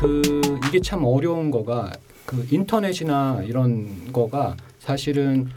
[0.00, 1.92] 그 이게 참 어려운 거가
[2.24, 5.48] 그 인터넷이나 이런 거가 사실은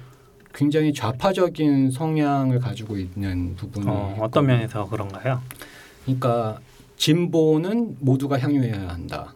[0.53, 5.41] 굉장히 좌파적인 성향을 가지고 있는 부분이 어, 어떤 면에서 그런가요?
[6.03, 6.59] 그러니까
[6.97, 9.33] 진보는 모두가 향유해야 한다.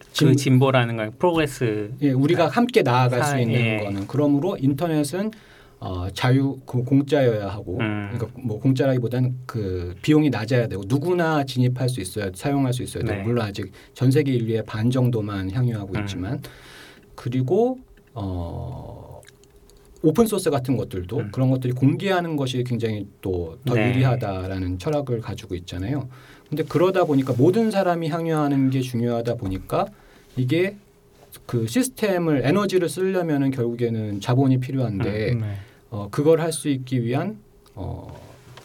[0.00, 3.78] 그 진- 진보라는 건 progress 예, 우리가 함께 나아갈 수 사- 있는 예.
[3.84, 5.30] 거는 그러므로 인터넷은
[5.84, 8.08] 어, 자유 그 공짜여야 하고 음.
[8.10, 13.18] 그러니까 뭐 공짜라기보다는 그 비용이 낮아야 되고 누구나 진입할 수 있어야 사용할 수 있어야 되고
[13.18, 13.22] 네.
[13.22, 16.00] 물론 아직 전 세계 인류의 반 정도만 향유하고 음.
[16.00, 16.40] 있지만
[17.14, 17.78] 그리고
[18.14, 19.20] 어
[20.00, 21.30] 오픈 소스 같은 것들도 음.
[21.30, 23.90] 그런 것들이 공개하는 것이 굉장히 또더 네.
[23.90, 26.08] 유리하다라는 철학을 가지고 있잖아요.
[26.48, 29.84] 근데 그러다 보니까 모든 사람이 향유하는 게 중요하다 보니까
[30.38, 30.76] 이게
[31.44, 35.56] 그 시스템을 에너지를 쓰려면은 결국에는 자본이 필요한데 네.
[35.94, 37.38] 어, 그걸 할 수 있기 위한
[37.76, 38.12] 어,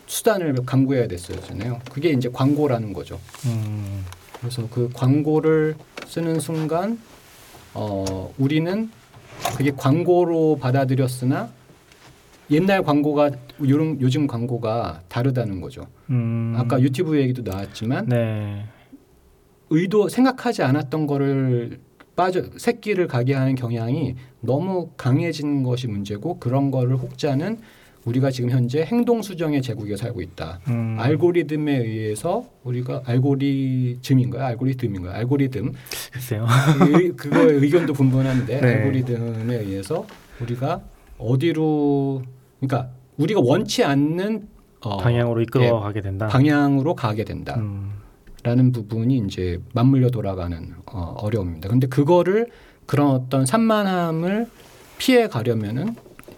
[0.07, 1.79] 수단을 강구해야 됐었잖아요.
[1.91, 3.19] 그게 이제 광고라는 거죠.
[3.45, 4.03] 음.
[4.39, 5.75] 그래서 그 광고를
[6.07, 6.99] 쓰는 순간
[7.75, 8.89] 어, 우리는
[9.57, 11.49] 그게 광고로 받아들였으나
[12.49, 13.29] 옛날 광고가
[13.61, 15.85] 요즘, 요즘 광고가 다르다는 거죠.
[16.09, 16.55] 음.
[16.57, 18.65] 아까 유튜브 얘기도 나왔지만 네.
[19.69, 21.79] 의도 생각하지 않았던 거를
[22.19, 27.59] 빠져 새끼를 가게 하는 경향이 너무 강해진 것이 문제고 그런 거를 혹자는
[28.03, 30.59] 우리가 지금 현재 행동 수정의 제국에 살고 있다.
[30.67, 30.97] 음.
[30.99, 34.43] 알고리즘에 의해서 우리가 알고리즘인가요?
[34.43, 35.13] 알고리즘인가요?
[35.13, 35.71] 알고리즘
[36.11, 36.45] 글쎄요.
[36.91, 38.67] 의, 그거의 의견도 분분한데 네.
[38.67, 40.05] 알고리즘에 의해서
[40.41, 40.81] 우리가
[41.17, 42.21] 어디로
[42.59, 44.49] 그러니까 우리가 원치 않는
[44.81, 46.27] 어, 방향으로 이끌어 가게 된다.
[46.27, 47.55] 방향으로 가게 된다.
[47.59, 47.98] 음.
[48.43, 51.69] 라는 부분이 이제 맞물려 돌아가는 어, 어려움입니다.
[51.69, 52.47] 근데 그거를
[52.85, 54.47] 그런 어떤 산만함을
[54.97, 55.95] 피해 가려면은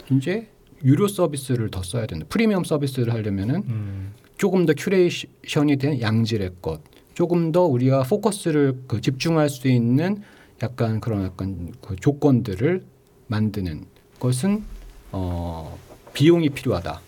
[0.09, 0.47] 이제
[0.83, 2.25] 유료 서비스를 더 써야 된다.
[2.27, 4.13] 프리미엄 서비스를 하려면은 음.
[4.37, 6.81] 조금 더 curation이 된 양질의 것,
[7.13, 10.23] 조금 더 우리가 포커스를 그 집중할 수 있는
[10.63, 12.83] 약간 그런 약간 그 조건들을
[13.27, 13.85] 만드는
[14.19, 14.63] 것은
[15.11, 15.77] 어,
[16.13, 17.01] 비용이 필요하다.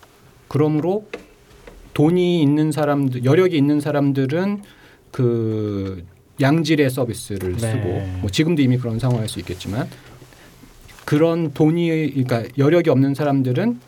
[0.48, 1.08] 그러므로
[1.94, 4.62] 돈이 있는 사람들, 여력이 있는 사람들은
[5.14, 6.04] 그
[6.40, 7.58] 양질의 서비스를 네.
[7.58, 7.88] 쓰고
[8.20, 9.88] 뭐 지금도 이미 그런 상황일 수 있겠지만
[11.04, 13.80] 그런 돈이 그러니까 여력이 없는 사람들은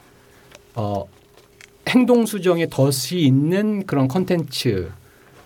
[0.77, 1.05] 어,
[1.89, 4.89] 행동 수정에 덫이 있는 그런 컨텐츠를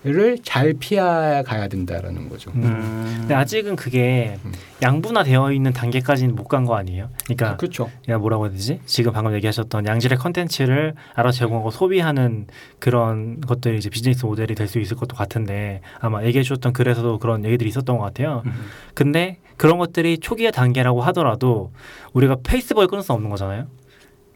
[0.03, 0.99] 잘 피해
[1.45, 2.49] 가야 된다라는 거죠.
[2.55, 2.63] 음.
[2.63, 3.15] 음.
[3.19, 4.51] 근데 아직은 그게 음.
[4.81, 7.09] 양분화되어 있는 단계까지는 못 간 거 아니에요?
[7.25, 7.89] 그러니까 그렇죠.
[8.07, 8.79] 뭐라고 해야 되지?
[8.87, 12.47] 지금 방금 얘기하셨던 양질의 컨텐츠를 알아 제공하고 소비하는
[12.79, 17.45] 그런 것들이 이제 비즈니스 모델이 될 수 있을 것도 같은데 아마 얘기해 주셨던 글에서도 그런
[17.45, 18.41] 얘기들이 있었던 것 같아요.
[18.47, 18.53] 음.
[18.95, 21.71] 근데 그런 것들이 초기의 단계라고 하더라도
[22.13, 23.67] 우리가 페이스북을 끊을 수 없는 거잖아요.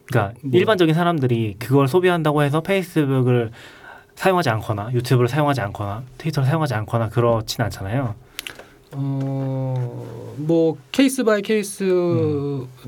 [0.06, 0.52] 그러니까 뭐.
[0.60, 3.50] 일반적인 사람들이 그걸 소비한다고 해서 페이스북을
[4.16, 8.16] 사용하지 않거나 유튜브를 사용하지 않거나 트위터를 사용하지 않거나 그렇진 않잖아요.
[8.94, 11.84] 어 뭐 case by case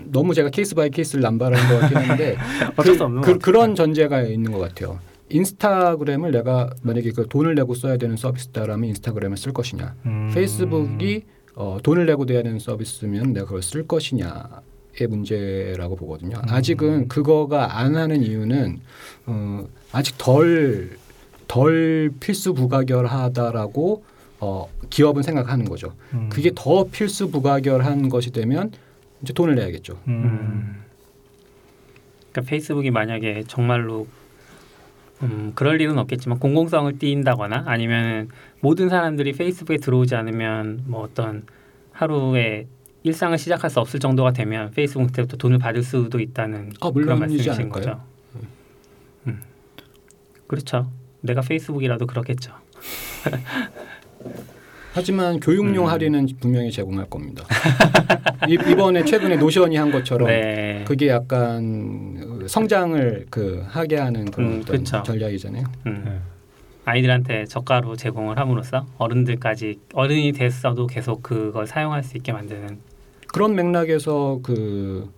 [0.05, 2.37] 너무 제가 case by case를 남발한 것 같긴 한데
[2.75, 3.39] 그, 그, 것 같아요.
[3.39, 4.99] 그런 전제가 있는 것 같아요.
[5.29, 10.31] 인스타그램을 내가 만약에 그 돈을 내고 써야 되는 서비스다라면 인스타그램을 쓸 것이냐, 음.
[10.33, 11.23] 페이스북이
[11.55, 14.61] 어, 돈을 내고 돼야 되는 서비스면 내가 그걸 쓸 것이냐
[14.99, 16.37] 의 문제라고 보거든요.
[16.37, 16.49] 음.
[16.49, 18.79] 아직은 그거가 안 하는 이유는
[19.27, 20.97] 어, 아직 덜
[21.47, 24.03] 덜 필수 부가결하다라고
[24.39, 25.93] 어, 기업은 생각하는 거죠.
[26.13, 26.29] 음.
[26.29, 28.71] 그게 더 필수 부가결한 것이 되면
[29.21, 29.99] 이제 돈을 내야겠죠.
[30.07, 30.23] 음.
[30.23, 30.75] 음.
[32.31, 34.07] 그러니까 페이스북이 만약에 정말로
[35.23, 41.43] 음, 그럴 일은 없겠지만 공공성을 띈다거나 아니면 모든 사람들이 페이스북에 들어오지 않으면 뭐 어떤
[41.91, 42.67] 하루에
[43.01, 47.71] 일상을 시작할 수 없을 정도가 되면 페이스북부터 돈을 받을 수도 있다는 아, 그런 말씀이신 않을까요?
[47.71, 48.01] 거죠.
[49.25, 49.41] 음.
[50.45, 50.91] 그렇죠.
[51.21, 52.53] 내가 페이스북이라도 그렇겠죠.
[54.93, 55.89] 하지만 교육용 음.
[55.91, 57.43] 할인은 분명히 제공할 겁니다.
[58.47, 60.83] 이, 이번에 최근에 노션이 한 것처럼 네.
[60.87, 65.03] 그게 약간 성장을 그 하게 하는 그런 음, 그쵸.
[65.03, 65.63] 전략이잖아요.
[65.85, 66.01] 음.
[66.03, 66.19] 네.
[66.85, 72.79] 아이들한테 저가로 제공을 함으로써 어른들까지 어른이 됐어도 계속 그걸 사용할 수 있게 만드는
[73.27, 75.11] 그런 맥락에서 그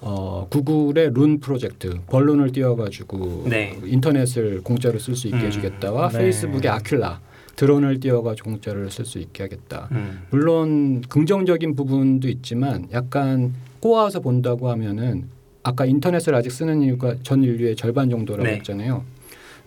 [0.00, 3.78] 어, 구글의 룬 프로젝트 벌룬을 띄워가지고 네.
[3.84, 6.18] 인터넷을 공짜로 쓸 수 있게 음, 해주겠다와 네.
[6.18, 7.20] 페이스북의 아큘라
[7.56, 9.88] 드론을 띄워가지고 공짜로 쓸수 있게 하겠다.
[9.92, 10.26] 음.
[10.30, 15.28] 물론 긍정적인 부분도 있지만 약간 꼬아서 본다고 하면은
[15.62, 18.56] 아까 인터넷을 아직 쓰는 이유가 전 인류의 절반 정도라고 네.
[18.56, 19.02] 했잖아요.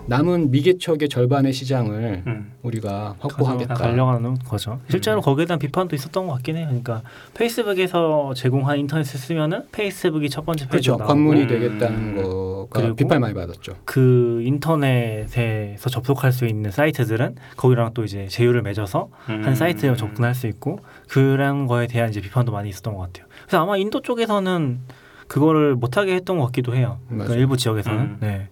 [0.06, 2.52] 남은 미개척의 절반의 시장을 음.
[2.64, 3.76] 우리가 다 확보하겠다.
[3.76, 4.80] 달려가는 거죠.
[4.90, 5.22] 실제로 음.
[5.22, 6.66] 거기에 대한 비판도 있었던 것 같긴 해요.
[6.68, 7.04] 그러니까
[7.36, 10.72] 페이스북에서 제공한 인터넷을 쓰면은 페이스북이 첫 번째 그렇죠.
[10.72, 11.48] 페이지로 나오고 관문이 음.
[11.48, 13.74] 되겠다는 거 그리고 비판 많이 받았죠.
[13.86, 19.56] 그 인터넷에서 접속할 수 있는 사이트들은 거기랑 또 이제 제휴를 맺어서 한 음.
[19.56, 23.28] 사이트에 접근할 수 있고 그런 거에 대한 이제 비판도 많이 있었던 것 같아요.
[23.46, 24.80] 그래서 아마 인도 쪽에서는
[25.28, 26.98] 그거를 못하게 했던 것 같기도 해요.
[27.08, 27.36] 그러니까.
[27.36, 28.18] 일부 지역에서는 음.
[28.20, 28.48] 네.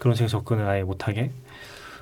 [0.00, 1.30] 그런 식의 접근을 아예 못하게.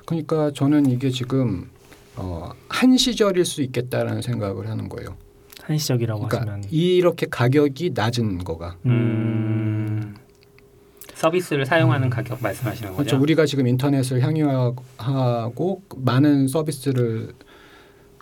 [0.05, 1.69] 그러니까 저는 이게 지금
[2.15, 5.15] 어, 한 시절일 수 있겠다라는 생각을 하는 거예요.
[5.61, 10.15] 한시적이라고 그러니까 하시면 이렇게 가격이 낮은 거가 음.
[11.13, 12.09] 서비스를 사용하는 음.
[12.09, 12.97] 가격 말씀하시는 거죠?
[13.03, 13.21] 그렇죠.
[13.21, 17.33] 우리가 지금 인터넷을 향유하고 많은 서비스를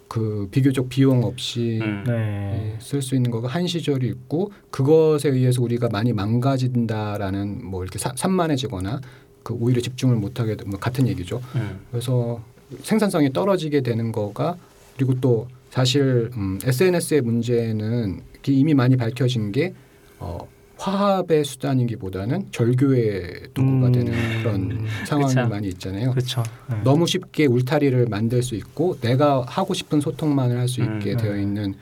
[0.09, 2.03] 그 비교적 비용 없이 음.
[2.07, 2.75] 네.
[2.79, 9.01] 쓸수 있는 거가 한 시절이 있고 그것에 의해서 우리가 많이 망가진다라는 뭐 이렇게 사- 산만해지거나
[9.47, 11.41] 그 오히려 집중을 못하게 되- 뭐 같은 얘기죠.
[11.55, 11.79] 음.
[11.89, 12.43] 그래서
[12.83, 14.57] 생산성이 떨어지게 되는 거가
[14.97, 19.73] 그리고 또 사실 음, SNS의 문제는 이미 많이 밝혀진 게
[20.19, 20.37] 어,
[20.77, 23.91] 화합의 수단이기보다는 절교의 도구가 음.
[23.93, 24.13] 되는
[24.43, 25.47] 그런 상황이 그쵸.
[25.47, 26.11] 많이 있잖아요.
[26.11, 26.43] 그렇죠.
[26.69, 26.81] 네.
[26.83, 31.31] 너무 쉽게 울타리를 만들 수 있고 내가 하고 싶은 소통만을 할 수 있게 음, 되어
[31.35, 31.41] 음.
[31.41, 31.73] 있는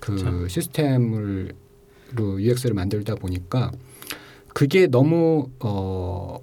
[0.00, 0.46] 그 그쵸.
[0.46, 1.52] 시스템을
[2.14, 3.72] 로 UX를 만들다 보니까
[4.54, 6.38] 그게 너무 어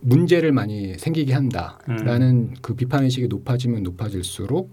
[0.00, 4.72] 문제를 많이 생기게 한다라는 그 비판 의식이 높아지면 높아질수록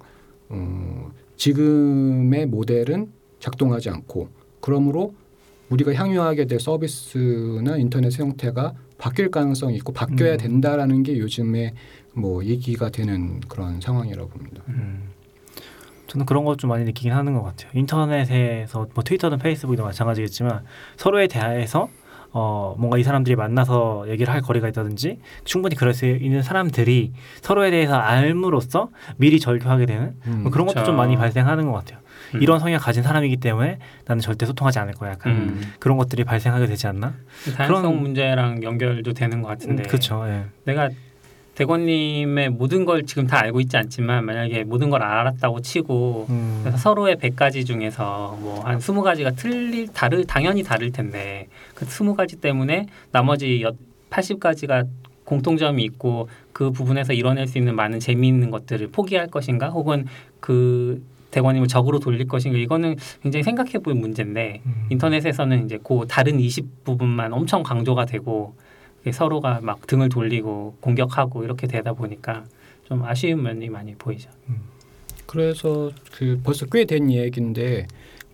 [0.49, 4.29] 어 지금의 모델은 작동하지 않고
[4.61, 5.13] 그러므로
[5.69, 10.37] 우리가 향유하게 될 서비스나 인터넷 형태가 바뀔 가능성이 있고 바뀌어야 음.
[10.37, 11.73] 된다라는 게 요즘에
[12.13, 14.63] 뭐 얘기가 되는 그런 상황이라고 봅니다.
[14.69, 15.09] 음.
[16.07, 17.69] 저는 그런 것 좀 많이 느끼긴 하는 것 같아요.
[17.75, 20.63] 인터넷에서 뭐 트위터든 페이스북이든 마찬가지겠지만
[20.95, 21.89] 서로에 대해서
[22.39, 27.11] 어 뭔가 이 사람들이 만나서 얘기를 할 거리가 있다든지 충분히 그럴 수 있는 사람들이
[27.41, 30.13] 서로에 대해서 알므로써 미리 절교하게 되는
[30.43, 30.85] 뭐 그런 것도 그쵸.
[30.85, 31.99] 좀 많이 발생하는 것 같아요.
[32.35, 32.41] 음.
[32.43, 35.11] 이런 성향 가진 사람이기 때문에 나는 절대 소통하지 않을 거야.
[35.13, 35.61] 약간 음.
[35.79, 37.15] 그런 것들이 발생하게 되지 않나?
[37.55, 40.23] 다양성 그런- 문제랑 연결도 되는 것 같은데 그렇죠.
[40.27, 40.43] 예.
[40.65, 40.89] 내가
[41.57, 46.71] 대권님의 모든 걸 지금 다 알고 있지 않지만 만약에 모든 걸 알았다고 치고 음.
[46.77, 53.65] 서로의 100가지 중에서 뭐한 20가지가 틀릴 다를 당연히 다를 텐데 그 20가지 때문에 나머지
[54.11, 54.87] 80가지가
[55.23, 60.05] 공통점이 있고 그 부분에서 이뤄낼 수 있는 많은 재미있는 것들을 포기할 것인가 혹은
[60.39, 64.85] 그 대권님을 적으로 돌릴 것인가 이거는 굉장히 생각해 볼 문제인데 음.
[64.91, 68.55] 인터넷에서는 이제 그 다른 20 부분만 엄청 강조가 되고
[69.11, 72.45] 서로가 막 등을 돌리고 공격하고 이렇게 되다 보니까
[72.85, 74.29] 좀 아쉬운 면이 많이 보이죠.
[75.25, 77.87] 그래서 그 벌써 꽤된 얘기인데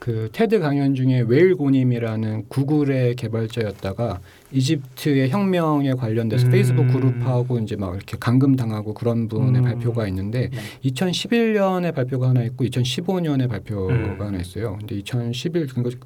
[0.03, 4.19] 그 테드 강연 중에 웨일 고님이라는 구글의 개발자였다가
[4.51, 6.51] 이집트의 혁명에 관련돼서 음.
[6.51, 9.63] 페이스북 그룹하고 이제 막 이렇게 감금 당하고 그런 분의 음.
[9.63, 10.89] 발표가 있는데 네.
[10.89, 14.17] 2011년에 발표가 하나 있고 2015년에 발표가 음.
[14.19, 14.75] 하나 있어요.
[14.77, 16.05] 근데 2011 그러니까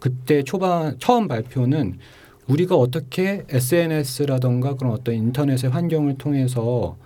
[0.00, 1.98] 그때 초반 처음 발표는
[2.52, 6.96] 우리가 어떻게 SNS라던가 그런 어떤 인터넷의 환경을 통해서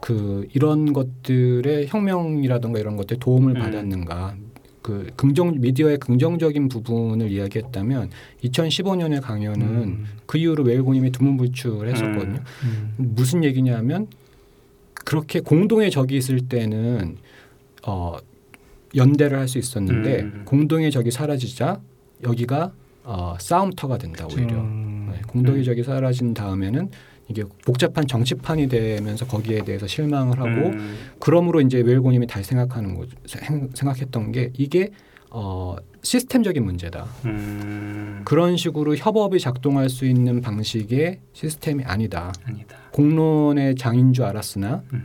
[0.00, 3.62] 그 이런 것들의 혁명이라던가 이런 것들 도움을 음.
[3.62, 4.36] 받았는가
[4.82, 8.10] 그 긍정 미디어의 긍정적인 부분을 이야기했다면
[8.42, 10.04] 2015년의 강연은 음.
[10.26, 12.40] 그 이후로 웨일고님이 두문불출했었거든요.
[12.64, 12.94] 음.
[12.96, 14.08] 무슨 얘기냐면
[14.94, 17.16] 그렇게 공동의 적이 있을 때는
[17.86, 18.16] 어
[18.94, 20.42] 연대를 할 수 있었는데 음.
[20.46, 21.80] 공동의 적이 사라지자
[22.24, 22.72] 여기가
[23.12, 25.08] 어 싸움터가 된다 오히려 음.
[25.12, 25.64] 네, 공동의 음.
[25.64, 26.88] 적이 사라진 다음에는
[27.28, 30.96] 이게 복잡한 정치판이 되면서 거기에 대해서 실망을 하고 음.
[31.18, 34.90] 그러므로 이제 웰고님이 다시 생각하는 생- 생각했던 게 이게
[35.30, 35.74] 어
[36.04, 38.22] 시스템적인 문제다 음.
[38.24, 42.76] 그런 식으로 협업이 작동할 수 있는 방식의 시스템이 아니다 아니다.
[42.92, 45.04] 공론의 장인 줄 알았으나 음.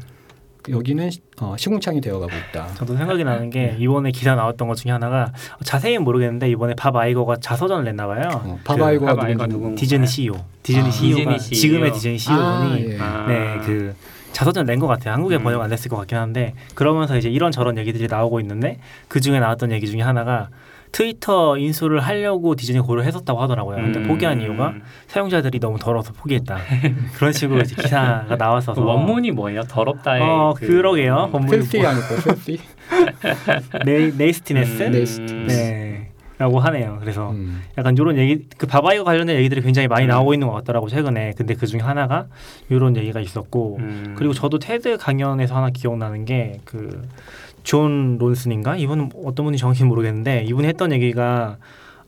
[0.69, 2.67] 여기는 시- 어, 시궁창이 되어가고 있다.
[2.75, 3.75] 저도 생각이 나는 게 네.
[3.79, 5.31] 이번에 기사 나왔던 것 중에 하나가
[5.63, 8.29] 자세히는 모르겠는데 이번에 밥 아이거가 자서전을 냈나 봐요.
[8.43, 10.05] 어, 바바이거가 그 바바이거 누군지 누군- 디즈니 아.
[10.05, 10.91] CEO, 디즈니 아.
[10.91, 11.93] CEO가 디즈니 지금의 CEO.
[11.93, 12.97] 디즈니 CEO분이 예.
[12.99, 13.25] 아.
[13.27, 13.95] 네, 그
[14.31, 15.13] 자서전 낸 것 같아요.
[15.13, 15.43] 한국에 음.
[15.43, 19.39] 번역 안 됐을 것 같긴 한데 그러면서 이제 이런 저런 얘기들이 나오고 있는데 그 중에
[19.39, 20.49] 나왔던 얘기 중에 하나가
[20.95, 23.75] 트위터 인수를 하려고 디즈니 고려했었다고 하더라고요.
[23.75, 24.07] 근데 음.
[24.07, 24.73] 포기한 이유가
[25.07, 26.57] 사용자들이 너무 더러워서 포기했다.
[27.15, 29.63] 그런 식으로 이제 기사가 그 나왔어서 원문이 뭐예요?
[29.63, 31.31] 더럽다의 어 그- 그러게요.
[31.33, 32.07] 원문이 filthy 뭐, 아닐까?
[32.23, 32.59] filthy?
[33.85, 34.91] 네, nastiness 음.
[34.93, 35.53] nastiness.
[35.61, 36.11] 네.
[36.37, 36.97] 라고 하네요.
[37.01, 37.61] 그래서 음.
[37.77, 40.09] 약간 이런 얘기 그 밥 아이거 관련된 얘기들이 굉장히 많이 음.
[40.09, 41.33] 나오고 있는 것 같더라고 최근에.
[41.37, 42.27] 근데 그 중에 하나가
[42.69, 44.15] 이런 얘기가 있었고 음.
[44.17, 47.01] 그리고 저도 테드 강연에서 하나 기억나는 게 그
[47.65, 51.57] 존 론슨인가 이분은 어떤 분이 정확히 모르겠는데 이분이 했던 얘기가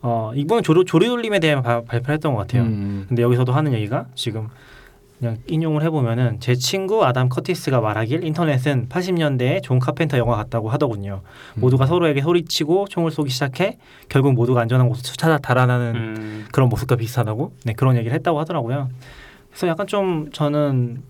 [0.02, 2.62] 어 이분은 조리 조리돌림에 대해 바- 발표를 했던 것 같아요.
[2.64, 3.06] 음.
[3.10, 4.48] 근데 여기서도 하는 얘기가 지금
[5.18, 11.22] 그냥 인용을 해보면은 제 친구 아담 커티스가 말하길 인터넷은 80년대에 존 카펜터 영화 같다고 하더군요.
[11.56, 11.62] 음.
[11.62, 16.96] 모두가 서로에게 소리치고 총을 쏘기 시작해 결국 모두가 안전한 곳을 찾아 달아나는 음, 그런 모습과
[16.98, 18.90] 비슷하다고 네 그런 얘기를 했다고 하더라고요.
[19.50, 21.02] 그래서 약간 좀 저는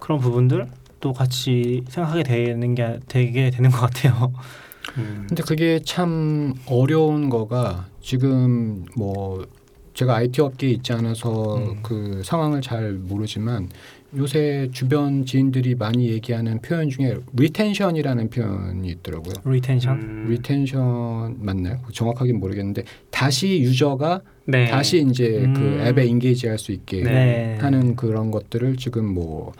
[0.00, 0.66] 그런 부분들
[1.04, 4.32] 또 같이 생각하게 되는 게 되게 되는 것 같아요.
[4.96, 5.26] 음.
[5.28, 9.46] 근데 그게 참 어려운 거가 지금 뭐
[9.92, 11.80] 제가 IT 업계에 있지 않아서 음.
[11.82, 13.68] 그 상황을 잘 모르지만
[14.16, 19.34] 요새 주변 지인들이 많이 얘기하는 표현 중에 retention이라는 표현이 있더라고요.
[19.44, 20.00] retention.
[20.00, 20.26] 음.
[20.30, 21.80] retention 맞나요?
[21.92, 24.68] 정확하게 모르겠는데 다시 유저가 네.
[24.70, 25.80] 다시 이제 그 음.
[25.86, 27.58] 앱에 인게이지할 수 있게 네.
[27.60, 29.52] 하는 그런 것들을 지금 뭐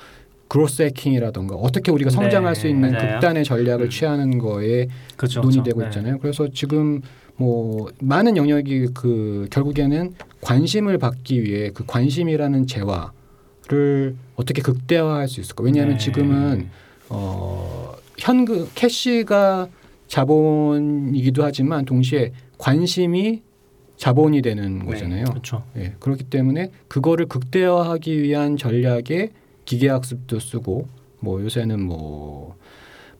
[0.48, 3.12] 그로스 해킹이라던가 어떻게 우리가 네, 성장할 수 있는 맞아요.
[3.12, 3.90] 극단의 전략을 음.
[3.90, 5.40] 취하는 거에 그렇죠.
[5.40, 5.98] 논의되고 그렇죠.
[5.98, 6.18] 있잖아요.
[6.18, 7.00] 그래서 지금
[7.36, 15.64] 뭐 많은 영역이 그 결국에는 관심을 받기 위해 그 관심이라는 재화를 어떻게 극대화할 수 있을까?
[15.64, 16.04] 왜냐하면 네.
[16.04, 16.68] 지금은
[17.08, 19.68] 어 현금 캐시가
[20.06, 23.42] 자본이기도 하지만 동시에 관심이
[23.96, 24.84] 자본이 되는 네.
[24.84, 25.24] 거잖아요.
[25.24, 25.64] 그렇죠.
[25.76, 29.30] 예, 그렇기 때문에 그거를 극대화하기 위한 전략에
[29.64, 30.88] 기계학습도 쓰고
[31.20, 32.56] 뭐 요새는 뭐,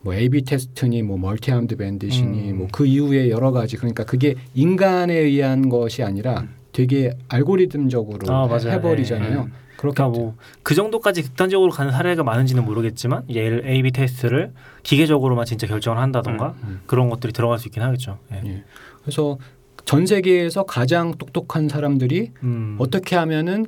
[0.01, 2.57] 뭐 A/B 테스트니 뭐 multi-armed bandit이니 음.
[2.57, 8.57] 뭐 그 이후에 여러 가지 그러니까 그게 인간에 의한 것이 아니라 되게 알고리즘적으로 아.
[8.57, 9.45] 해버리잖아요.
[9.45, 9.51] 네.
[9.77, 14.51] 그렇게 그러니까 뭐 그 정도까지 극단적으로 가는 사례가 많은지는 모르겠지만 예를 A/B 테스트를
[14.83, 16.81] 기계적으로만 진짜 결정을 한다던가 음.
[16.85, 18.19] 그런 것들이 들어갈 수 있긴 하겠죠.
[18.31, 18.41] 예.
[18.45, 18.63] 예.
[19.01, 19.37] 그래서
[19.85, 22.75] 전 세계에서 가장 똑똑한 사람들이 음.
[22.79, 23.67] 어떻게 하면은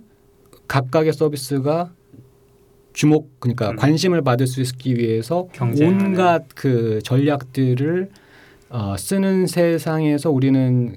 [0.68, 1.92] 각각의 서비스가
[2.98, 3.76] 주목 그러니까 음.
[3.76, 6.08] 관심을 받을 수 있기 위해서 경쟁하는.
[6.08, 8.10] 온갖 그 전략들을
[8.70, 10.96] 어, 쓰는 세상에서 우리는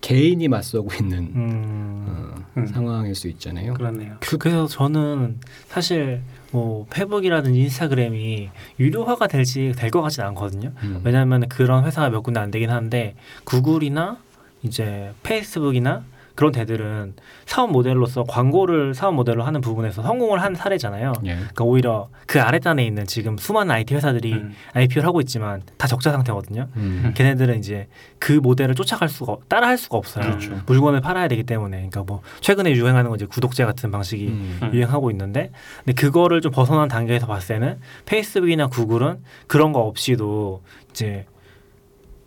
[0.00, 2.04] 개인이 맞서고 있는 음.
[2.08, 2.66] 어, 음.
[2.66, 3.74] 상황일 수 있잖아요.
[3.74, 4.16] 그렇네요.
[4.20, 8.48] 그, 그래서 저는 사실 뭐 페북이라든지 인스타그램이
[8.80, 10.72] 유료화가 될지 될 것 같지는 않거든요.
[10.82, 11.02] 음.
[11.04, 14.16] 왜냐하면 그런 회사가 몇 군데 안 되긴 하는데 구글이나
[14.62, 16.02] 이제 페이스북이나
[16.34, 17.14] 그런 데들은
[17.46, 21.12] 사업 모델로서 광고를 사업 모델로 하는 부분에서 성공을 한 사례잖아요.
[21.26, 21.34] 예.
[21.34, 24.54] 그러니까 오히려 그 아래단에 있는 지금 수많은 IT 회사들이 음.
[24.72, 26.68] IPO를 하고 있지만 다 적자 상태거든요.
[26.76, 27.12] 음.
[27.14, 30.24] 걔네들은 이제 그 모델을 쫓아갈 수가 없- 따라할 수가 없어요.
[30.24, 30.60] 그렇죠.
[30.66, 31.76] 물건을 팔아야 되기 때문에.
[31.76, 34.58] 그러니까 뭐 최근에 유행하는 건 이제 구독제 같은 방식이 음.
[34.62, 34.70] 음.
[34.72, 35.50] 유행하고 있는데
[35.84, 41.26] 근데 그거를 좀 벗어난 단계에서 봤을 때는 페이스북이나 구글은 그런 거 없이도 이제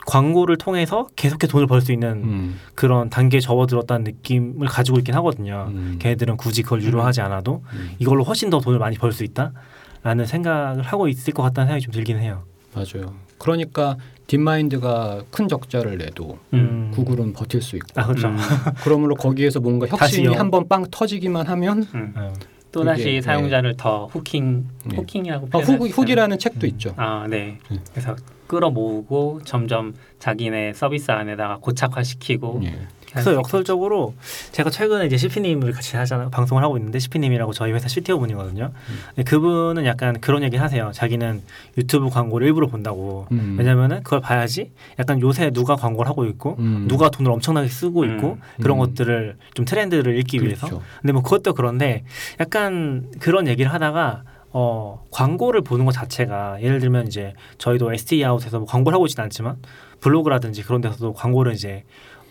[0.05, 2.59] 광고를 통해서 계속해서 돈을 벌 수 있는 음.
[2.75, 5.67] 그런 단계에 접어들었다는 느낌을 가지고 있긴 하거든요.
[5.69, 5.97] 음.
[6.00, 7.91] 걔네들은 굳이 그걸 유료하지 않아도 음.
[8.00, 11.91] 이걸로 훨씬 더 돈을 많이 벌 수 있다라는 생각을 하고 있을 것 같다는 생각이 좀
[11.93, 12.43] 들긴 해요.
[12.74, 13.13] 맞아요.
[13.38, 13.97] 그러니까
[14.27, 16.91] 딥마인드가 큰 적자를 내도 음.
[16.93, 18.27] 구글은 버틸 수 있고 아 그렇죠.
[18.29, 18.38] 음.
[18.83, 20.39] 그러므로 거기에서 뭔가 혁신이 다시요.
[20.39, 22.13] 한번 빵 터지기만 하면 음.
[22.15, 22.33] 어.
[22.71, 23.21] 또 다시 네.
[23.21, 24.95] 사용자를 더 후킹 네.
[24.97, 25.89] 후킹이라고 어, 수 있잖아요.
[25.93, 26.69] 훅이라는 책도 음.
[26.69, 26.93] 있죠.
[26.97, 27.57] 아, 네.
[27.71, 27.79] 음.
[27.91, 28.15] 그래서
[28.48, 32.88] 끌어모으고 점점 자기네 서비스 안에다가 고착화시키고 예.
[33.16, 34.14] 그래서 역설적으로
[34.52, 38.66] 제가 최근에 이제 시피님을 같이 하잖아요 방송을 하고 있는데 시피님이라고 저희 회사 CTO 분이거든요.
[38.74, 39.00] 음.
[39.16, 40.92] 근데 그분은 약간 그런 얘기를 하세요.
[40.94, 41.42] 자기는
[41.78, 43.28] 유튜브 광고를 일부러 본다고.
[43.32, 43.56] 음.
[43.58, 46.88] 왜냐면은 그걸 봐야지 약간 요새 누가 광고를 하고 있고 음.
[46.90, 48.18] 누가 돈을 엄청나게 쓰고 음.
[48.18, 48.80] 있고 그런 음.
[48.80, 50.68] 것들을 좀 트렌드를 읽기 위해서.
[50.68, 50.84] 그렇죠.
[51.02, 52.04] 근데 뭐 그것도 그런데
[52.42, 54.24] 약간 그런 얘기를 하다가
[54.57, 59.25] 어 광고를 보는 것 자체가 예를 들면 이제 저희도 ST 아웃에서 뭐 광고를 하고 있지는
[59.25, 59.57] 않지만
[60.00, 61.83] 블로그라든지 그런 데서도 광고를 이제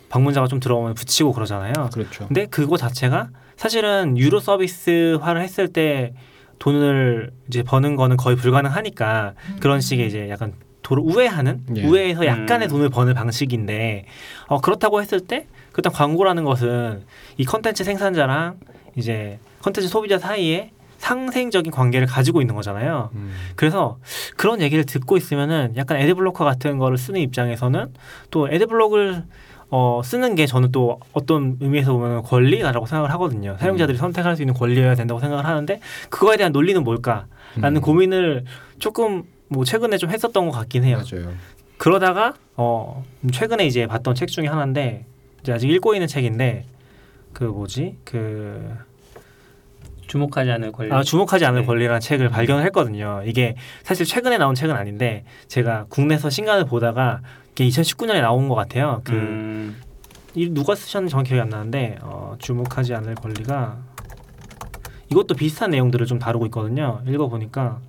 [0.09, 1.75] 방문자가 좀 들어오면 붙이고 그러잖아요.
[1.93, 2.27] 그렇죠.
[2.27, 6.15] 근데 그거 자체가 사실은 유료 서비스화를 했을 때
[6.61, 11.85] 돈을 이제 버는 거는 거의 불가능하니까 그런 식의 이제 약간 도로 우회하는 예.
[11.85, 12.71] 우회해서 약간의 음.
[12.71, 14.07] 돈을 버는 방식인데
[14.47, 17.03] 어, 그렇다고 했을 때 일단 광고라는 것은
[17.37, 18.61] 이 컨텐츠 생산자랑
[18.97, 23.11] 이제 컨텐츠 소비자 사이에 상생적인 관계를 가지고 있는 거잖아요.
[23.15, 23.33] 음.
[23.57, 23.99] 그래서
[24.37, 27.93] 그런 얘기를 듣고 있으면은 약간 애드블로커 같은 거를 쓰는 입장에서는
[28.31, 29.25] 또 애드블록을
[29.71, 33.57] 어, 쓰는 게 저는 또 어떤 의미에서 보면 권리다라고 생각을 하거든요.
[33.59, 37.81] 사용자들이 선택할 수 있는 권리여야 된다고 생각을 하는데 그거에 대한 논리는 뭘까라는 음.
[37.81, 38.45] 고민을
[38.79, 41.03] 조금 뭐 최근에 좀 했었던 것 같긴 해요.
[41.11, 41.33] 맞아요.
[41.77, 45.07] 그러다가 어 최근에 이제 봤던 책 중에 하나인데
[45.41, 46.67] 이제 아직 읽고 있는 책인데
[47.33, 48.77] 그 뭐지 그
[50.07, 50.93] 주목하지 않을 권리.
[50.93, 51.67] 아, 주목하지 않을 네.
[51.67, 53.23] 권리라는 책을 발견을 했거든요.
[53.25, 57.21] 이게 사실 최근에 나온 책은 아닌데 제가 국내에서 신간을 보다가
[57.53, 59.01] 이게 2019년에 나온 것 같아요.
[59.05, 59.77] 그 음,
[60.35, 63.79] 이 누가 쓰셨는지 정확히 기억이 안 나는데 어, 주목하지 않을 권리가
[65.11, 67.01] 이것도 비슷한 내용들을 좀 다루고 있거든요.
[67.07, 67.81] 읽어 보니까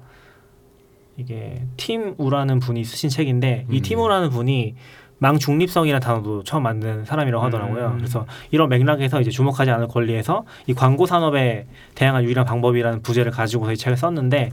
[1.17, 3.81] 이게 팀 우라는 분이 쓰신 책인데 이 음.
[3.81, 4.75] 팀 우라는 분이
[5.17, 7.87] 망 중립성이라는 단어도 처음 만든 사람이라고 하더라고요.
[7.87, 7.97] 음.
[7.97, 13.71] 그래서 이런 맥락에서 이제 주목하지 않을 권리에서 이 광고 산업에 대항한 유일한 방법이라는 부제를 가지고서
[13.71, 14.51] 이 책을 썼는데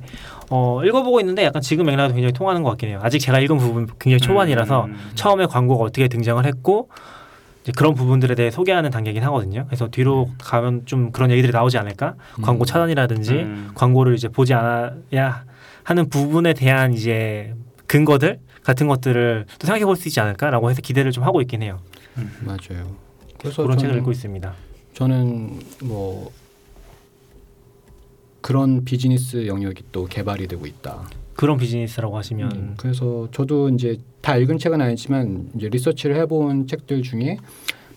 [0.50, 3.00] 어, 읽어보고 있는데 약간 지금 맥락도 굉장히 통하는 것 같긴 해요.
[3.02, 5.10] 아직 제가 읽은 부분 굉장히 초반이라서 음.
[5.14, 6.88] 처음에 광고가 어떻게 등장을 했고
[7.76, 9.64] 그런 부분들에 대해 소개하는 단계이긴 하거든요.
[9.66, 12.14] 그래서 뒤로 가면 좀 그런 얘기들이 나오지 않을까?
[12.38, 12.42] 음.
[12.42, 13.70] 광고 차단이라든지 음.
[13.74, 15.44] 광고를 이제 보지 않아야
[15.84, 17.54] 하는 부분에 대한 이제
[17.86, 21.80] 근거들 같은 것들을 또 생각해 볼 수 있지 않을까라고 해서 기대를 좀 하고 있긴 해요.
[22.44, 22.96] 맞아요.
[23.38, 24.54] 그래서 그런 책을 읽고 있습니다.
[24.94, 26.30] 저는 뭐
[28.40, 31.08] 그런 비즈니스 영역이 또 개발이 되고 있다.
[31.34, 37.02] 그런 비즈니스라고 하시면 음, 그래서 저도 이제 다 읽은 책은 아니지만 이제 리서치를 해본 책들
[37.02, 37.38] 중에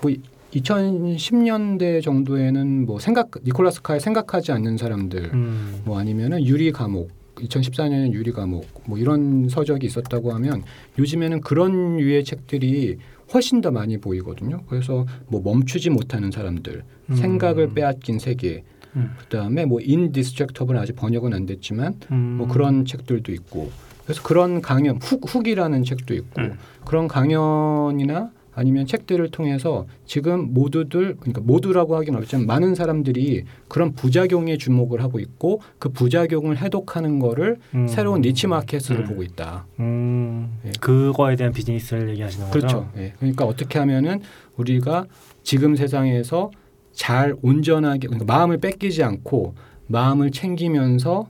[0.02, 0.12] 뭐
[0.54, 8.12] 2010년대 정도에는 뭐 생각 니콜라스 카의 생각하지 않는 사람들 음, 뭐 아니면은 유리 감옥 2014년에
[8.14, 10.64] 유리 감옥 뭐 이런 서적이 있었다고 하면
[10.98, 12.98] 요즘에는 그런 유의 책들이
[13.34, 14.62] 훨씬 더 많이 보이거든요.
[14.68, 17.16] 그래서 뭐 멈추지 못하는 사람들, 음.
[17.16, 18.64] 생각을 빼앗긴 세계,
[18.96, 19.12] 음.
[19.18, 23.72] 그다음에 뭐 Indistractable 아직 번역은 안 됐지만 음, 뭐 그런 책들도 있고
[24.06, 26.58] 그래서 그런 강연 훅 훅이라는 책도 있고 음.
[26.86, 34.58] 그런 강연이나 아니면 책들을 통해서 지금 모두들 그러니까 모두라고 하긴 어렵지만 많은 사람들이 그런 부작용에
[34.58, 37.88] 주목을 하고 있고 그 부작용을 해독하는 거를 음.
[37.88, 39.06] 새로운 니치 마켓으로 음.
[39.06, 39.68] 보고 있다.
[39.80, 40.72] 음, 예.
[40.80, 42.60] 그거에 대한 비즈니스를 얘기하시는 거죠.
[42.60, 42.90] 그렇죠.
[42.98, 43.14] 예.
[43.20, 44.22] 그러니까 어떻게 하면은
[44.56, 45.06] 우리가
[45.44, 46.50] 지금 세상에서
[46.94, 49.54] 잘 온전하게 그러니까 마음을 뺏기지 않고
[49.88, 51.28] 마음을 챙기면서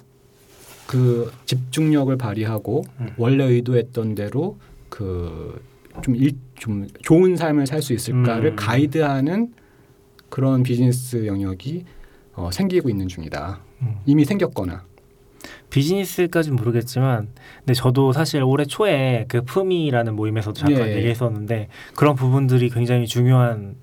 [0.85, 3.09] 그 집중력을 발휘하고 음.
[3.17, 4.57] 원래 의도했던 대로
[4.89, 5.59] 그
[6.01, 8.55] 그좀좀 좋은 삶을 살 수 있을까를 음.
[8.55, 9.53] 가이드하는
[10.29, 11.85] 그런 비즈니스 영역이
[12.33, 13.61] 어, 생기고 있는 중이다.
[13.81, 13.95] 음.
[14.05, 14.83] 이미 생겼거나.
[15.69, 17.27] 비즈니스까지는 모르겠지만
[17.59, 20.95] 근데 저도 사실 올해 초에 그 품이라는 모임에서도 잠깐 예.
[20.97, 23.75] 얘기했었는데 그런 부분들이 굉장히 중요한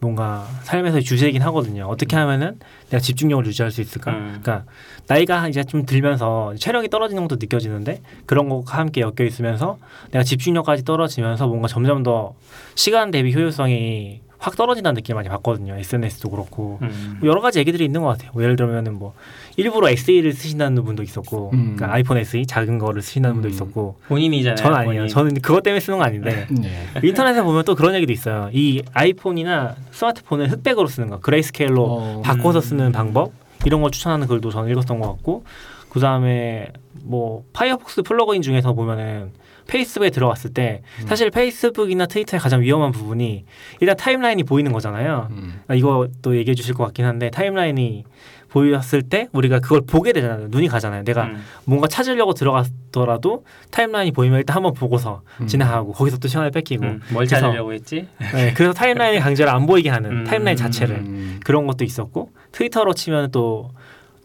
[0.00, 1.86] 뭔가 삶에서의 주제이긴 하거든요.
[1.86, 2.58] 어떻게 하면은
[2.90, 4.12] 내가 집중력을 유지할 수 있을까?
[4.12, 4.38] 음.
[4.42, 4.64] 그러니까
[5.06, 9.78] 나이가 이제 좀 들면서 체력이 떨어지는 것도 느껴지는데 그런 것과 함께 엮여 있으면서
[10.10, 12.34] 내가 집중력까지 떨어지면서 뭔가 점점 더
[12.74, 15.74] 시간 대비 효율성이 확 떨어진다는 느낌을 많이 받거든요.
[15.76, 17.18] SNS도 그렇고 음.
[17.20, 18.30] 뭐 여러 가지 얘기들이 있는 것 같아요.
[18.34, 19.14] 뭐 예를 들면은 뭐
[19.56, 21.74] 일부러 SE를 쓰신다는 분도 있었고, 음.
[21.76, 23.50] 그러니까 아이폰 SE 작은 거를 쓰신다는 분도 음.
[23.50, 24.56] 있었고, 본인이잖아요.
[24.56, 24.94] 저는 아니에요.
[25.00, 25.08] 본인.
[25.08, 26.86] 저는 그것 때문에 쓰는 거 아닌데 네.
[27.02, 28.50] 인터넷에 보면 또 그런 얘기도 있어요.
[28.52, 32.60] 이 아이폰이나 스마트폰을 흑백으로 쓰는 거, 그레이스케일로 어, 바꿔서 음.
[32.60, 33.32] 쓰는 방법
[33.64, 35.44] 이런 걸 추천하는 글도 저는 읽었던 것 같고,
[35.88, 36.68] 그 다음에
[37.02, 39.30] 뭐 파이어폭스 plugin 중에서 보면은
[39.66, 41.06] 페이스북에 들어갔을 때 음.
[41.06, 43.44] 사실 페이스북이나 트위터의 가장 위험한 부분이
[43.80, 45.28] 일단 timeline이 보이는 거잖아요.
[45.30, 45.60] 음.
[45.68, 48.04] 아, 이거 또 얘기해 주실 것 같긴 한데 timeline이
[48.48, 50.46] 보였을 때 우리가 그걸 보게 되잖아요.
[50.50, 51.02] 눈이 가잖아요.
[51.04, 51.42] 내가 음.
[51.64, 55.46] 뭔가 찾으려고 들어갔더라도 timeline이 보이면 일단 한번 보고서 음.
[55.46, 57.00] 지나가고 거기서 또 시간을 뺏기고 음.
[57.10, 58.08] 뭘 그래서- 찾으려고 했지?
[58.32, 60.24] 네, 그래서 timeline이 강제로 안 보이게 하는 음.
[60.24, 61.40] timeline 자체를 음.
[61.44, 63.72] 그런 것도 있었고 트위터로 치면 또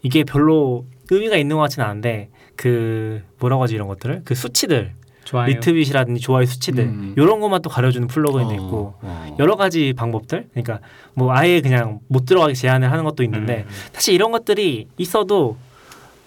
[0.04, 4.94] 이게 별로 의미가 있는 것 같지는 않은데 그 뭐라고 하지 이런 것들을 그 수치들
[5.32, 5.48] 좋아요.
[5.48, 7.14] retweet이라든지 좋아요 수치들 음.
[7.16, 9.36] 이런 것만 또 가려주는 plugin도 어, 있고 어.
[9.40, 10.80] 여러 가지 방법들 그러니까
[11.14, 13.74] 뭐 아예 그냥 못 들어가게 제한을 하는 것도 있는데 음.
[13.94, 15.56] 사실 이런 것들이 있어도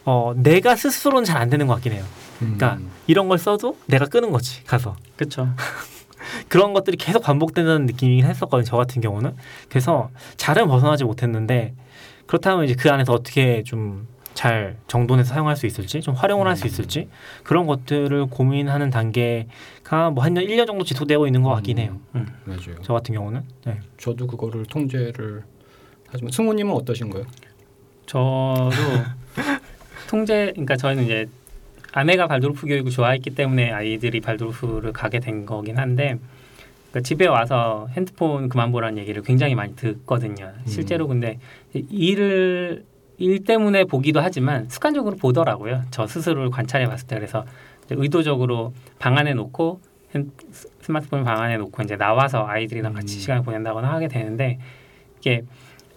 [0.07, 2.05] 어 내가 스스로는 잘 안 되는 것 같긴 해요.
[2.39, 2.91] 그러니까 음.
[3.07, 5.49] 이런 걸 써도 내가 끄는 거지 가서 그렇죠.
[6.49, 8.65] 그런 것들이 계속 반복된다는 느낌이긴 했었거든요.
[8.65, 9.35] 저 같은 경우는
[9.69, 11.75] 그래서 잘은 벗어나지 못했는데
[12.27, 16.67] 그렇다면 이제 그 안에서 어떻게 좀 잘 정돈해서 사용할 수 있을지 좀 활용을 할 수
[16.67, 17.09] 있을지
[17.45, 21.99] 그런 것들을 고민하는 단계가 뭐 한 년, 1년 정도 지속되고 있는 것 같긴 해요.
[22.15, 22.27] 음.
[22.45, 22.77] 맞아요.
[22.83, 23.81] 저 같은 경우는 네.
[23.99, 25.43] 저도 그거를 통제를
[26.09, 27.25] 하지만 승우님은 어떠신가요?
[28.07, 28.71] 저도
[30.09, 31.27] 통제 그러니까 저희는 이제
[31.93, 36.19] 아내가 발도르프 교육을 좋아했기 때문에 아이들이 발도르프를 가게 된 거긴 한데
[36.91, 40.53] 그러니까 집에 와서 핸드폰 그만 보라는 얘기를 굉장히 많이 듣거든요.
[40.67, 41.39] 실제로 근데
[41.73, 42.85] 일을
[43.19, 45.83] 일 때문에 보기도 하지만 습관적으로 보더라고요.
[45.91, 47.45] 저 스스로를 관찰해 봤을 때 그래서
[47.91, 49.81] 의도적으로 방 안에 놓고
[50.15, 53.21] 핸- 스- 스마트폰을 방 안에 놓고 이제 나와서 아이들이랑 같이 음.
[53.21, 54.59] 시간을 보낸다거나 하게 되는데
[55.21, 55.43] 이게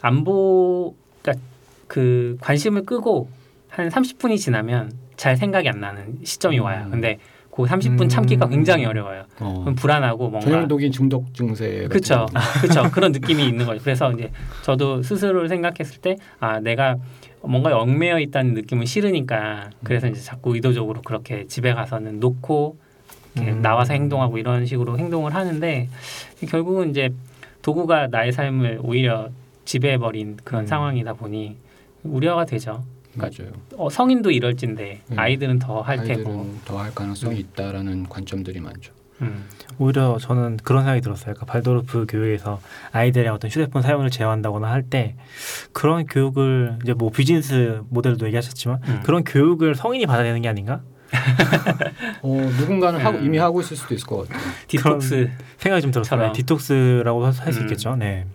[0.02, 1.44] 안보 그러니까
[1.88, 3.30] 그 관심을 끄고
[3.70, 6.64] 한 30분이 지나면 잘 생각이 안 나는 시점이 음.
[6.66, 6.88] 와요.
[6.92, 7.20] 근데
[7.58, 8.52] 그 30분 참기가 음.
[8.52, 9.24] 굉장히 어려워요.
[9.40, 9.62] 어.
[9.62, 11.88] 그럼 불안하고 뭔가 전형적인 중독 증세.
[11.90, 12.28] 그렇죠,
[12.62, 12.84] 그렇죠.
[12.92, 13.82] 그런 느낌이 있는 거죠.
[13.84, 16.98] 그래서 이제 저도 스스로를 생각했을 때 아 내가
[17.42, 22.78] 뭔가 얽매여 있다는 느낌은 싫으니까 그래서 이제 자꾸 의도적으로 그렇게 집에 가서는 놓고
[23.40, 23.62] 음.
[23.62, 25.90] 나와서 행동하고 이런 식으로 행동을 하는데
[26.50, 27.10] 결국은 이제
[27.64, 29.30] 도구가 나의 삶을 오히려
[29.66, 30.68] 지배해 버린 그런 음.
[30.68, 31.58] 상황이다 보니
[32.04, 32.84] 우려가 되죠.
[33.18, 33.52] 맞아요.
[33.78, 35.20] 어, 성인도 이럴진데 음.
[35.20, 36.30] 아이들은 더 할 테고.
[36.30, 38.94] 아이들은 더할 가능성이 있다라는 관점들이 많죠.
[39.22, 39.46] 음.
[39.80, 41.34] 오히려 저는 그런 생각이 들었어요.
[41.34, 42.60] 그러니까 발도르프 교육에서
[42.92, 45.16] 아이들의 어떤 휴대폰 사용을 제어한다거나 할 때
[45.74, 49.00] 그런 교육을 이제 뭐 비즈니스 모델도 얘기하셨지만 음.
[49.04, 50.82] 그런 교육을 성인이 받아야 되는 게 아닌가
[52.22, 53.26] 어, 누군가는 하고, 음.
[53.26, 54.44] 이미 하고 있을 수도 있을 것 같아요.
[54.68, 56.28] 디톡스 생각이 좀 들었어요.
[56.28, 57.64] 네, detox라고 할수 음.
[57.64, 57.96] 있겠죠.
[57.96, 58.26] 네.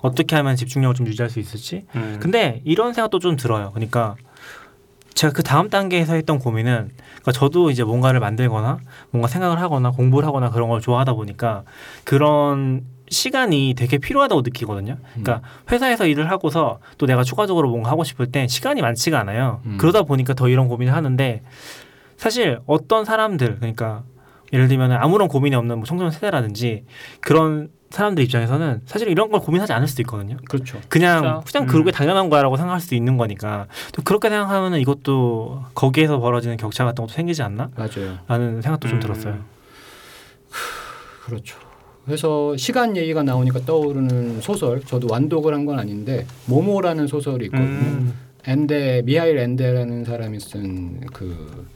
[0.00, 1.84] 어떻게 하면 집중력을 좀 유지할 수 있을지.
[1.94, 2.18] 음.
[2.20, 3.70] 근데 이런 생각도 좀 들어요.
[3.74, 4.16] 그러니까
[5.14, 8.78] 제가 그 다음 단계에서 했던 고민은 그러니까 저도 이제 뭔가를 만들거나
[9.10, 11.62] 뭔가 생각을 하거나 공부를 하거나 그런 걸 좋아하다 보니까
[12.04, 14.96] 그런 시간이 되게 필요하다고 느끼거든요.
[15.10, 19.60] 그러니까 회사에서 일을 하고서 또 내가 추가적으로 뭔가 하고 싶을 때 시간이 많지가 않아요.
[19.66, 19.76] 음.
[19.78, 21.42] 그러다 보니까 더 이런 고민을 하는데
[22.16, 24.02] 사실 어떤 사람들 그러니까
[24.52, 26.84] 예를 들면 아무런 고민이 없는 뭐 청소년 세대라든지
[27.20, 30.36] 그런 사람들 입장에서는 사실 이런 걸 고민하지 않을 수도 있거든요.
[30.48, 30.80] 그렇죠.
[30.88, 31.42] 그냥.
[31.46, 31.66] 그냥 음.
[31.66, 37.02] 그러게 당연한 거야라고 생각할 수도 있는 거니까 또 그렇게 생각하면은 이것도 거기에서 벌어지는 격차 같은
[37.04, 37.70] 것도 생기지 않나?
[37.76, 38.18] 맞아요.
[38.26, 39.00] 라는 생각도 좀 음.
[39.00, 39.38] 들었어요.
[41.24, 41.56] 그렇죠.
[42.04, 47.68] 그래서 시간 얘기가 나오니까 떠오르는 소설, 저도 완독을 한 건 아닌데 모모라는 소설이 있거든요.
[47.68, 48.14] 음.
[48.44, 51.66] 엔데 미하일 엔데라는 사람이 쓴그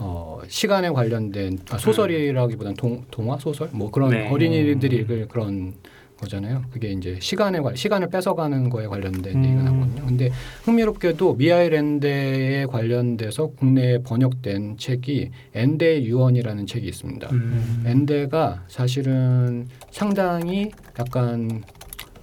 [0.00, 4.28] 어, 시간에 관련된 아, 소설이라기보다는 동, 동화 소설 뭐 그런 네.
[4.28, 5.74] 어린이들이 읽을 그런
[6.18, 6.64] 거잖아요.
[6.72, 9.44] 그게 이제 시간에 관 시간을 뺏어가는 거에 관련된 음.
[9.44, 10.06] 얘기가 나거든요.
[10.06, 10.30] 근데
[10.64, 17.30] 흥미롭게도 미하일 엔데에 관련돼서 국내에 번역된 책이 엔데 유언이라는 책이 있습니다.
[17.30, 17.84] 음.
[17.86, 21.62] 엔데가 사실은 상당히 약간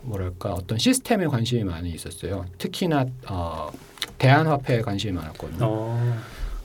[0.04, 2.46] 뭐랄까 어떤 시스템에 관심이 많이 있었어요.
[2.58, 3.72] 특히나 어,
[4.18, 5.60] 대한화폐에 관심이 많았거든요.
[5.62, 6.18] 어.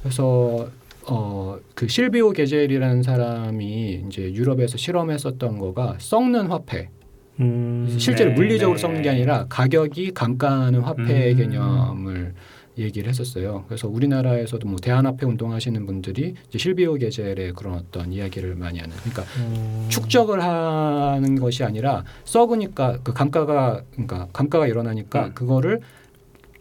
[0.02, 0.68] 그래서
[1.08, 6.88] 어, 그 실비오 게젤이라는 사람이 이제 유럽에서 실험했었던 거가 썩는 화폐.
[7.38, 7.94] 음.
[7.98, 8.80] 실제로 네, 물리적으로 네.
[8.80, 11.36] 썩는 게 아니라 가격이 감가하는 화폐 음.
[11.36, 12.34] 개념을
[12.78, 13.64] 얘기를 했었어요.
[13.68, 18.94] 그래서 우리나라에서도 뭐 대한화폐 운동하시는 분들이 이제 실비오 게젤의 그런 어떤 이야기를 많이 하는.
[18.96, 19.86] 그러니까 음.
[19.88, 25.34] 축적을 하는 것이 아니라 썩으니까 그 감가가 그러니까 감가가 일어나니까 음.
[25.34, 25.80] 그거를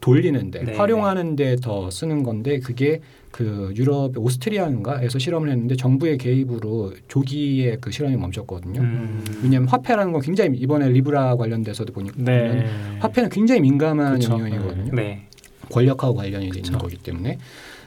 [0.01, 3.01] 돌리는데 네, 활용하는데 더 쓰는 건데 그게
[3.35, 8.79] 그 유럽 오스트리아인가에서 실험을 했는데 정부의 개입으로 조기에 그 실험이 멈췄거든요.
[8.79, 9.25] 음.
[9.43, 12.65] 왜냐하면 화폐라는 건 굉장히 이번에 리브라 관련돼서도 보니까 네.
[12.99, 14.31] 화폐는 굉장히 민감한 그쵸.
[14.31, 14.95] 영역이거든요.
[14.95, 15.27] 네.
[15.69, 16.77] 권력하고 관련이 있는 그쵸.
[16.77, 17.37] 거기 때문에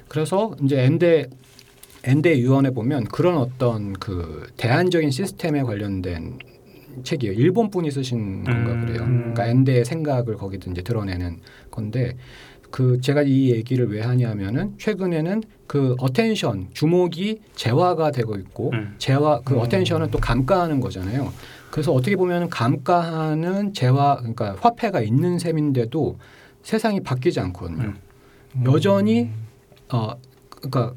[0.07, 1.31] 그래서 이제 엔데
[2.05, 6.41] 엔데 유언에 보면 그런 어떤 그 대안적인 시스템에 관련된
[7.05, 7.33] 책이에요.
[7.33, 8.81] 일본 분이 쓰신 건가 음.
[8.85, 8.99] 그래요.
[8.99, 11.39] 그러니까 엔데의 생각을 거기도 이제 드러내는
[11.71, 12.17] 건데
[12.71, 18.95] 그 제가 이 얘기를 왜 하냐면은 최근에는 그 attention 주목이 재화가 되고 있고 음.
[18.99, 19.61] 재화 그 음.
[19.61, 21.33] attention은 또 감가하는 거잖아요.
[21.71, 26.19] 그래서 어떻게 보면 감가하는 재화 그러니까 화폐가 있는 셈인데도
[26.63, 27.95] 세상이 바뀌지 않거든요.
[28.57, 28.65] 음.
[28.65, 29.31] 여전히
[29.93, 30.13] 어
[30.51, 30.95] 그러니까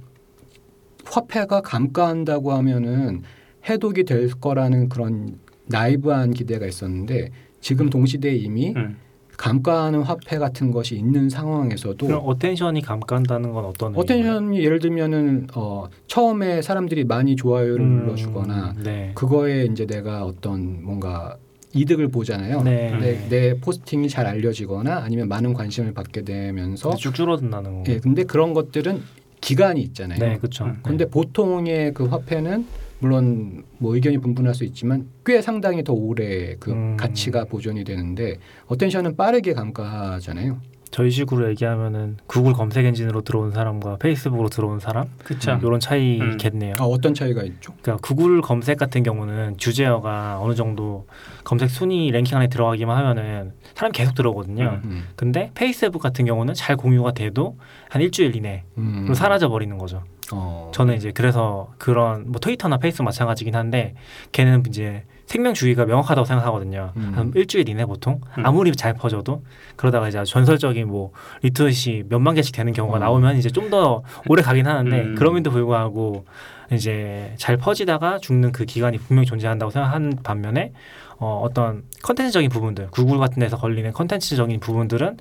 [1.05, 3.23] 화폐가 감가한다고 하면은
[3.69, 7.29] 해독이 될 거라는 그런 naive한 기대가 있었는데
[7.59, 8.97] 지금 동시대에 이미 음.
[9.37, 13.95] 감가하는 화폐 같은 것이 있는 상황에서도 그럼 attention이 감가한다는 건 어떤?
[13.95, 19.11] attention이 예를 들면은 어 처음에 사람들이 많이 좋아요를 음, 눌러주거나 네.
[19.15, 21.37] 그거에 이제 내가 어떤 뭔가
[21.73, 22.61] 이득을 보잖아요.
[22.63, 22.91] 네.
[22.99, 27.91] 내, 내 posting이 잘 알려지거나 아니면 많은 관심을 받게 되면서 쭉 줄어든다는 거.
[27.91, 29.01] 예, 근데 그런 것들은
[29.39, 30.19] 기간이 있잖아요.
[30.19, 30.65] 네, 그렇죠.
[30.65, 30.79] 음.
[30.83, 32.65] 근데 보통의 그 화폐는
[33.01, 36.97] 물론 뭐 의견이 분분할 수 있지만 꽤 상당히 더 오래 그 음.
[36.97, 38.37] 가치가 보존이 되는데
[38.67, 40.61] 어텐션은 빠르게 감가하잖아요.
[40.91, 45.57] 저희 식으로 얘기하면은 구글 검색 엔진으로 들어온 사람과 페이스북으로 들어온 사람 그쵸.
[45.63, 46.75] 이런 차이겠네요.
[46.79, 47.73] 아, 어떤 차이가 있죠?
[47.81, 51.07] 그러니까 구글 검색 같은 경우는 주제어가 어느 정도
[51.45, 54.81] 검색 순위 랭킹 안에 들어가기만 하면은 사람이 계속 들어오거든요.
[54.83, 55.07] 음.
[55.15, 57.57] 근데 페이스북 같은 경우는 잘 공유가 돼도
[57.89, 59.13] 한 일주일 이내로 음.
[59.13, 60.03] 사라져 버리는 거죠.
[60.33, 60.71] 어.
[60.73, 63.95] 저는 이제 그래서 그런 뭐 트위터나 페이스북 마찬가지긴 한데
[64.33, 66.91] 걔는 이제 생명 주기가 명확하다고 생각하거든요.
[66.97, 67.13] 음.
[67.15, 68.45] 한 일주일 이내 보통 음.
[68.45, 69.43] 아무리 잘 퍼져도
[69.77, 72.99] 그러다가 이제 전설적인 뭐 리트윗이 몇만 개씩 되는 경우가 어.
[72.99, 75.15] 나오면 이제 좀 더 오래 가긴 하는데 음.
[75.15, 76.25] 그럼에도 불구하고
[76.73, 80.73] 이제 잘 퍼지다가 죽는 그 기간이 분명히 존재한다고 생각하는 반면에
[81.19, 85.17] 어, 어떤 컨텐츠적인 부분들 구글 같은 데서 걸리는 컨텐츠적인 부분들은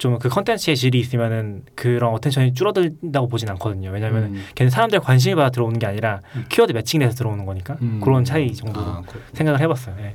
[0.00, 3.90] 좀 그 컨텐츠의 질이 있으면은 그런 attention이 줄어든다고 보진 않거든요.
[3.90, 4.44] 왜냐하면 음.
[4.54, 6.44] 걔는 사람들 관심이 받아 들어오는 게 아니라 음.
[6.48, 8.00] 키워드 matching돼서 들어오는 거니까 음.
[8.02, 9.02] 그런 차이 정도로 아.
[9.34, 9.94] 생각을 해봤어요.
[10.00, 10.14] 예.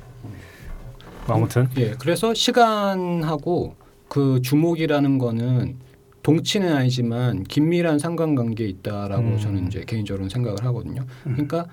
[1.26, 3.74] 뭐 아무튼 예, 그래서 시간하고
[4.08, 5.76] 그 주목이라는 거는
[6.22, 9.38] 동치는 아니지만 긴밀한 상관관계에 있다라고 음.
[9.38, 11.02] 저는 이제 개인적으로 생각을 하거든요.
[11.26, 11.32] 음.
[11.32, 11.66] 그러니까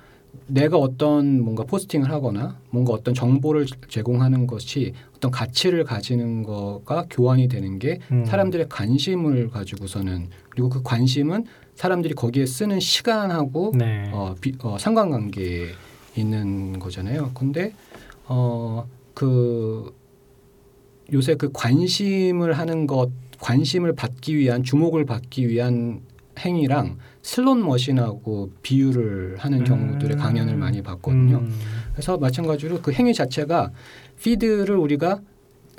[0.48, 7.48] 내가 어떤 뭔가 posting을 하거나 뭔가 어떤 정보를 제공하는 것이 어떤 가치를 가지는 거가 교환이
[7.48, 8.26] 되는 게 음.
[8.26, 14.10] 사람들의 관심을 가지고서는 그리고 그 관심은 사람들이 거기에 쓰는 시간하고 네.
[14.14, 15.68] 어, 비, 어, 상관관계에
[16.16, 17.32] 있는 거잖아요.
[17.34, 17.74] 근데
[18.26, 19.94] 어, 그
[21.12, 26.02] 요새 그 관심을 하는 것, 관심을 받기 위한 주목을 받기 위한
[26.40, 30.20] 행위랑 슬롯 머신하고 비유를 하는 경우들의 음.
[30.20, 31.38] 강연을 많이 봤거든요.
[31.38, 31.60] 음.
[31.94, 33.72] 그래서 마찬가지로 그 행위 자체가
[34.22, 35.22] feed를 우리가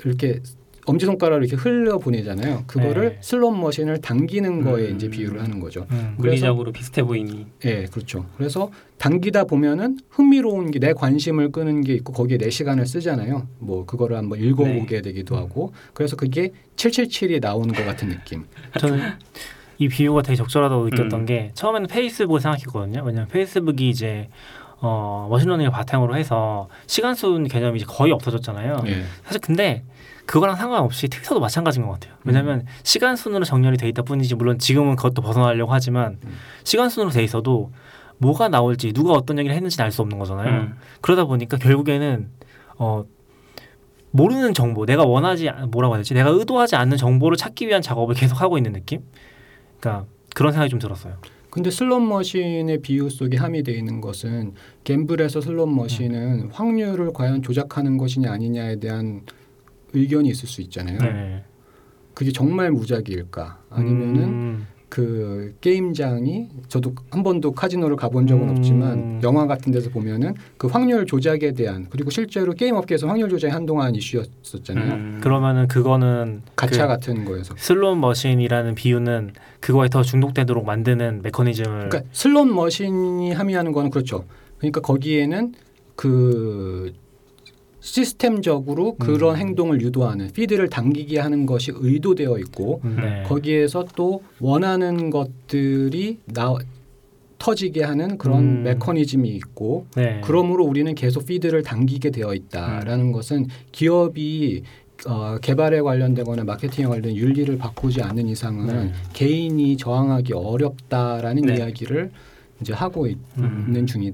[0.03, 0.41] 이렇게
[0.87, 2.63] 엄지손가락을 이렇게 흘려 보내잖아요.
[2.67, 3.17] 그거를 네.
[3.21, 4.95] 슬롯 머신을 당기는 거에 음.
[4.95, 5.87] 이제 비유를 하는 거죠.
[5.91, 6.15] 음.
[6.17, 7.47] 물리적으로 비슷해 보이니.
[7.65, 8.25] 예, 그렇죠.
[8.37, 13.47] 그래서 당기다 보면은 흥미로운 게 내 관심을 끄는 게 있고 거기에 내 시간을 쓰잖아요.
[13.59, 18.43] 뭐 그거를 한번 읽어보게 되기도 하고 그래서 그게 777이 나오는 것 같은 느낌.
[18.79, 18.99] 저는
[19.77, 21.25] 이 비유가 되게 적절하다고 느꼈던 음.
[21.25, 23.03] 게 처음에는 페이스북을 생각했거든요.
[23.03, 24.29] 왜냐하면 페이스북이 이제
[24.81, 28.83] 어, machine learning을 바탕으로 해서 시간 순 개념이 이제 거의 없어졌잖아요.
[28.87, 29.83] 예, 사실 근데
[30.25, 32.13] 그거랑 상관없이 트위터도 마찬가지인 것 같아요.
[32.23, 32.65] 왜냐하면 음.
[32.83, 36.33] 시간 순으로 정렬이 돼 있다 뿐이지 물론 지금은 그것도 벗어나려고 하지만 음.
[36.63, 37.71] 시간 순으로 돼 있어도
[38.17, 40.49] 뭐가 나올지 누가 어떤 얘기를 했는지 알 수 없는 거잖아요.
[40.49, 40.75] 음.
[41.01, 42.29] 그러다 보니까 결국에는
[42.77, 43.03] 어
[44.11, 46.13] 모르는 정보, 내가 원하지 않- 뭐라고 해야 되지?
[46.13, 49.01] 내가 의도하지 않는 정보를 찾기 위한 작업을 계속 하고 있는 느낌?
[49.85, 51.17] 그러니까 그런 생각이 좀 들었어요.
[51.49, 58.31] 근데 슬롯 머신의 비유 속에 함의되어 있는 것은 gamble에서 슬롯 머신은 확률을 과연 조작하는 것이냐
[58.31, 59.21] 아니냐에 대한
[59.93, 60.97] 의견이 있을 수 있잖아요.
[60.99, 61.43] 네.
[62.13, 63.63] 그게 정말 무작위일까?
[63.69, 68.55] 아니면은 음, 그 게임장이 저도 한 번도 카지노를 가본 적은 음.
[68.55, 73.51] 없지만 영화 같은 데서 보면은 그 확률 조작에 대한 그리고 실제로 게임 업계에서 확률 조작이
[73.51, 74.93] 한동안 이슈였었잖아요.
[74.93, 75.19] 음.
[75.21, 77.55] 그러면은 그거는 가차 그 같은 거에서.
[77.57, 84.23] 슬롯 머신이라는 비유는 그거에 더 중독되도록 만드는 메커니즘을 그러니까 슬롯 머신이 함의하는 거는 그렇죠.
[84.59, 85.55] 그러니까 거기에는
[85.97, 86.93] 그
[87.85, 89.39] 시스템적으로 그런 음.
[89.39, 93.23] 행동을 유도하는 피드를 당기게 하는 것이 의도되어 있고 네.
[93.27, 96.55] 거기에서 또 원하는 것들이 나
[97.37, 98.63] 터지게 하는 그런 음.
[98.63, 100.19] 메커니즘이 있고 네.
[100.23, 102.35] 그러므로 우리는 계속 피드를 당기게 되어 음.
[102.35, 104.63] 있다라는 것은 기업이
[105.07, 108.93] 어, 개발에 관련되거나 마케팅에 관련 윤리를 바꾸지 않는 이상은 네.
[109.13, 111.57] 개인이 저항하기 어렵다라는 네.
[111.57, 112.09] 이야기를
[112.61, 113.67] 이제 하고 있, 음.
[113.69, 114.11] 는 중이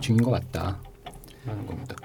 [0.00, 1.96] 중인 것 같다라는 겁니다.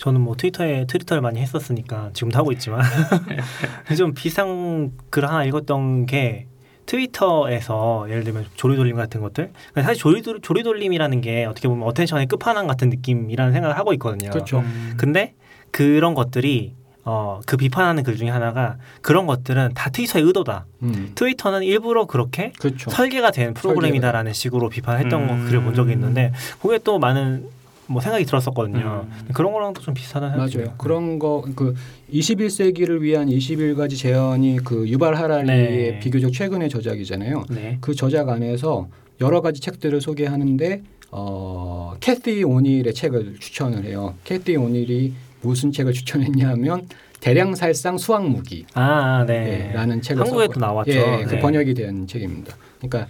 [0.00, 2.80] 저는 뭐 트위터에 트위터를 많이 했었으니까 지금도 하고 있지만
[3.98, 6.46] 좀 비슷한 글 하나 읽었던 게
[6.86, 12.66] 트위터에서 예를 들면 조리돌림 같은 것들 그러니까 사실 조리돌, 조리돌림이라는 게 어떻게 보면 attention의 끝판왕
[12.66, 14.30] 같은 느낌이라는 생각을 하고 있거든요.
[14.30, 14.60] 그렇죠.
[14.60, 14.94] 음.
[14.96, 15.34] 근데
[15.70, 16.72] 그런 것들이
[17.04, 20.64] 어, 그 비판하는 글 중에 하나가 그런 것들은 다 트위터의 의도다.
[20.82, 21.12] 음.
[21.14, 22.90] 트위터는 일부러 그렇게 그렇죠.
[22.90, 25.44] 설계가 된 프로그램이다라는 식으로 비판했던 거 음.
[25.44, 26.32] 글을 본 적이 있는데
[26.62, 27.59] 그게 또 많은
[27.90, 29.06] 뭐 생각이 들었었거든요.
[29.10, 29.28] 음.
[29.34, 30.64] 그런 거랑도 좀 비슷하다는 생각이 맞아요.
[30.66, 30.78] 들어요.
[30.78, 31.74] 그런 거 그
[32.12, 35.98] 21세기를 위한 21가지 제언이 그 유발 하라리의 네.
[35.98, 37.44] 비교적 최근의 저작이잖아요.
[37.50, 37.78] 네.
[37.80, 38.88] 그 저작 안에서
[39.20, 44.14] 여러 가지 책들을 소개하는데 어, 캐티 오닐의 책을 추천을 해요.
[44.24, 46.86] 캐티 오닐이 무슨 책을 추천했냐면
[47.20, 49.68] 대량살상 수학 무기 아, 아, 네.
[49.70, 50.92] 예, 라는 책을 한국에도 썼고- 나왔죠.
[50.92, 51.40] 예, 그 네.
[51.40, 52.54] 번역이 된 책입니다.
[52.80, 53.06] 그러니까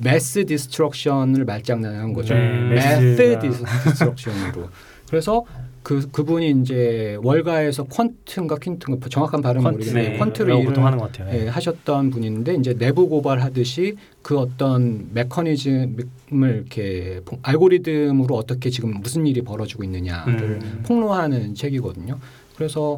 [0.00, 2.34] mass destruction을 말장난한 거죠.
[2.34, 3.38] 네, math math가.
[3.38, 4.68] destruction으로.
[5.08, 5.44] 그래서
[5.82, 10.16] 그 그분이 이제 월가에서 quant인가 quant인가 정확한 발음 은 모르겠는데 네.
[10.58, 11.34] 일을 보통 하는 것 같아요.
[11.34, 15.96] 예, 하셨던 분인데 이제 내부 고발하듯이 그 어떤 메커니즘을
[16.42, 20.82] 이렇게 포- 알고리즘으로 어떻게 지금 무슨 일이 벌어지고 있느냐를 음.
[20.86, 22.18] 폭로하는 책이거든요.
[22.56, 22.96] 그래서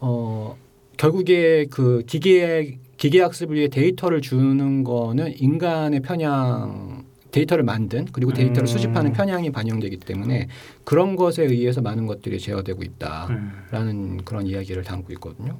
[0.00, 0.56] 어
[0.96, 8.66] 결국에 그 기계 기계학습을 위해 데이터를 주는 거는 인간의 편향 데이터를 만든 그리고 데이터를 음.
[8.66, 10.48] 수집하는 편향이 반영되기 때문에
[10.84, 13.26] 그런 것에 의해서 많은 것들이 제어되고 있다.
[13.30, 13.52] 음.
[13.70, 15.58] 라는 그런 이야기를 담고 있거든요.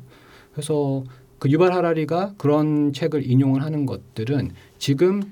[0.53, 1.05] 그래서
[1.39, 5.23] 그 유발 하라리가 그런 책을 인용을 하는 것들은 지금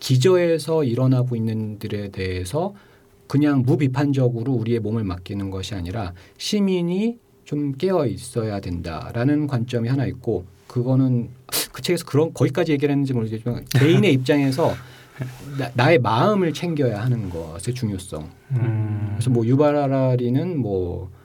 [0.00, 2.74] 기저에서 일어나고 있는 들에 대해서
[3.28, 10.44] 그냥 무비판적으로 우리의 몸을 맡기는 것이 아니라 시민이 좀 깨어 있어야 된다라는 관점이 하나 있고
[10.66, 11.28] 그거는
[11.72, 14.74] 그 책에서 그런 거기까지 얘기를 했는지 모르겠지만 개인의 입장에서
[15.58, 19.08] 나, 나의 마음을 챙겨야 하는 것의 중요성 음.
[19.14, 21.16] 그래서 뭐 유발하라리는 뭐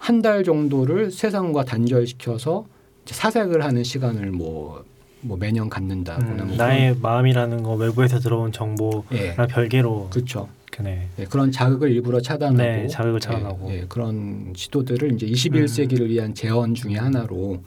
[0.00, 2.64] 한 달 정도를 세상과 단절시켜서
[3.04, 4.84] 사색을 하는 시간을 뭐,
[5.20, 10.48] 뭐 매년 갖는다거나 음, 뭐 나의 마음이라는 거 외부에서 들어온 정보랑 예, 별개로 그렇죠.
[10.70, 11.08] 그네.
[11.18, 13.70] 예, 그런 자극을 일부러 차단하고 네, 자극을 차단하고.
[13.70, 17.62] 예, 예, 그런 시도들을 이제 21세기를 위한 제언 중의 하나로 어,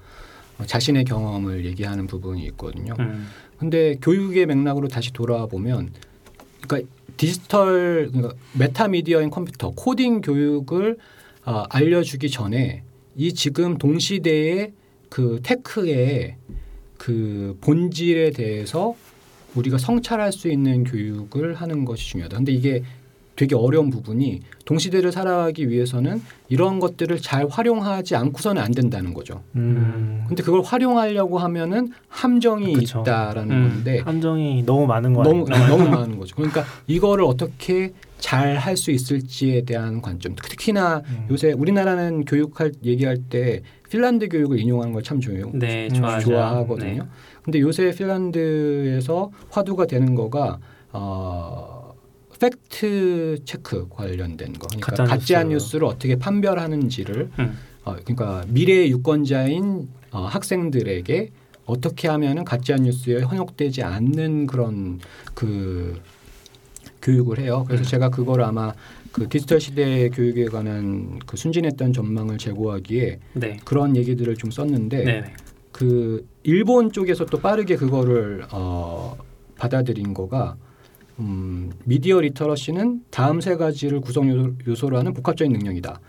[0.65, 2.95] 자신의 경험을 얘기하는 부분이 있거든요.
[2.99, 3.27] 음.
[3.57, 5.91] 근데 교육의 맥락으로 다시 돌아와 보면
[6.61, 10.97] 그러니까 디지털 그러니까 metamedia인 컴퓨터 코딩 교육을
[11.45, 12.83] 어, 알려주기 전에
[13.15, 14.73] 이 지금 동시대의
[15.09, 16.37] 그 테크의
[16.97, 18.95] 그 본질에 대해서
[19.55, 22.37] 우리가 성찰할 수 있는 교육을 하는 것이 중요하다.
[22.37, 22.83] 근데 이게
[23.35, 29.41] 되게 어려운 부분이 동시대를 살아가기 위해서는 이런 것들을 잘 활용하지 않고서는 안 된다는 거죠.
[29.55, 30.23] 음.
[30.27, 33.01] 근데 그걸 활용하려고 하면은 함정이 그쵸.
[33.01, 33.69] 있다라는 음.
[33.69, 35.67] 건데 함정이 너무 많은 거 너무 아닌가?
[35.67, 36.35] 너무 많은 거죠.
[36.35, 40.35] 그러니까 이거를 어떻게 잘 할 수 있을지에 대한 관점.
[40.35, 41.27] 특히나 음.
[41.31, 45.49] 요새 우리나라는 교육할 얘기할 때 핀란드 교육을 인용하는 걸 참 좋아해요.
[45.53, 46.19] 네, 음.
[46.21, 47.03] 좋아하거든요.
[47.03, 47.09] 네.
[47.43, 50.59] 근데 요새 핀란드에서 화두가 되는 거가
[50.93, 51.72] 어,
[52.43, 54.67] fact check 관련된 거.
[54.67, 55.53] 그러니까 가짜 가짜, 뉴스.
[55.53, 57.57] 뉴스를 어떻게 판별하는지를 음.
[57.85, 61.31] 어, 그러니까 미래의 유권자인 어, 학생들에게
[61.65, 64.99] 어떻게 하면은 가짜 뉴스에 현혹되지 않는 그런
[65.33, 66.01] 그
[67.01, 67.63] 교육을 해요.
[67.65, 67.85] 그래서 음.
[67.85, 68.73] 제가 그걸 아마
[69.13, 73.57] 그 디지털 시대 교육에 관한 그 순진했던 전망을 재고하기에 네.
[73.63, 75.21] 그런 얘기들을 좀 썼는데 네.
[75.21, 75.33] 네.
[75.71, 79.15] 그 일본 쪽에서 또 빠르게 그거를 어,
[79.57, 80.57] 받아들인 거가
[81.19, 85.99] 음, media literacy는 다음 세 가지를 구성 요소- 요소로 하는 복합적인 능력이다.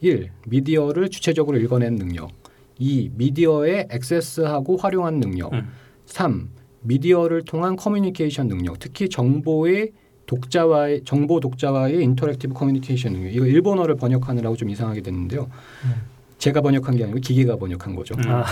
[0.00, 0.30] 1.
[0.46, 2.30] 미디어를 주체적으로 읽어내는 능력.
[2.78, 3.10] 2.
[3.14, 5.52] 미디어에 액세스하고 활용하는 능력.
[5.52, 5.68] 음.
[6.06, 6.48] 3.
[6.82, 8.78] 미디어를 통한 커뮤니케이션 능력.
[8.78, 9.92] 특히 정보의
[10.26, 13.34] 독자와의 정보 독자와의 interactive 커뮤니케이션 능력.
[13.34, 15.50] 이거 일본어를 번역하느라고 좀 이상하게 됐는데요.
[15.84, 16.13] 음.
[16.44, 18.14] 제가 번역한 게 아니고 기계가 번역한 거죠.
[18.18, 18.22] 음.
[18.28, 18.44] 아,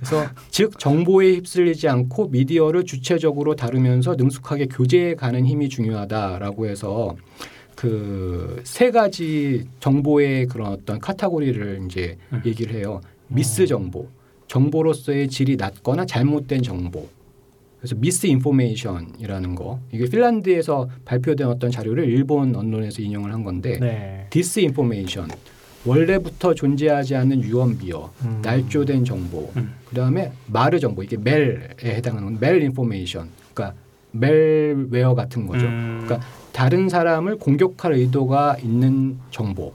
[0.00, 7.14] 그래서 즉 정보에 휩쓸리지 않고 미디어를 주체적으로 다루면서 능숙하게 교제해 가는 힘이 중요하다라고 해서
[7.76, 12.42] 그 세 가지 정보의 그런 어떤 카테고리를 이제 음.
[12.44, 13.00] 얘기를 해요.
[13.28, 14.08] mis 정보,
[14.48, 17.08] 정보로서의 질이 낮거나 잘못된 정보.
[17.78, 19.78] 그래서 misinformation이라는 거.
[19.92, 24.26] 이게 핀란드에서 발표된 어떤 자료를 일본 언론에서 인용을 한 건데 네.
[24.30, 25.28] disinformation.
[25.88, 28.40] 원래부터 존재하지 않는 유언비어, 음.
[28.42, 29.72] 날조된 정보, 음.
[29.88, 33.78] 그 다음에 mal 정보 이게 mal에 해당하는 malinformation, 그러니까
[34.12, 35.66] malware 같은 거죠.
[35.66, 36.02] 음.
[36.04, 39.72] 그러니까 다른 사람을 공격할 의도가 있는 정보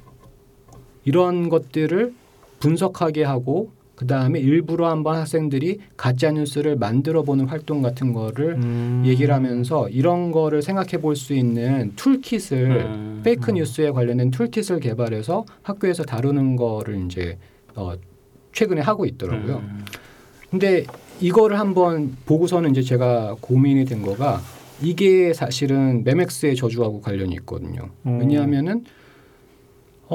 [1.06, 2.13] 이런 것들을
[2.60, 9.03] 분석하게 하고 그 다음에 일부러 한번 학생들이 가짜 뉴스를 만들어 보는 활동 같은 거를 음.
[9.06, 13.21] 얘기를 하면서 이런 거를 생각해 볼 수 있는 toolkit을 음.
[13.23, 13.56] fake 음.
[13.56, 17.38] 뉴스에 관련된 toolkit을 개발해서 학교에서 다루는 거를 이제
[17.75, 17.93] 어,
[18.51, 19.58] 최근에 하고 있더라고요.
[19.58, 19.86] 음.
[20.49, 20.86] 근데
[21.21, 24.41] 이거를 한번 보고서는 이제 제가 고민이 된 거가
[24.82, 27.89] 이게 사실은 Memex의 저주하고 관련이 있거든요.
[28.08, 28.19] 음.
[28.19, 28.84] 왜냐하면은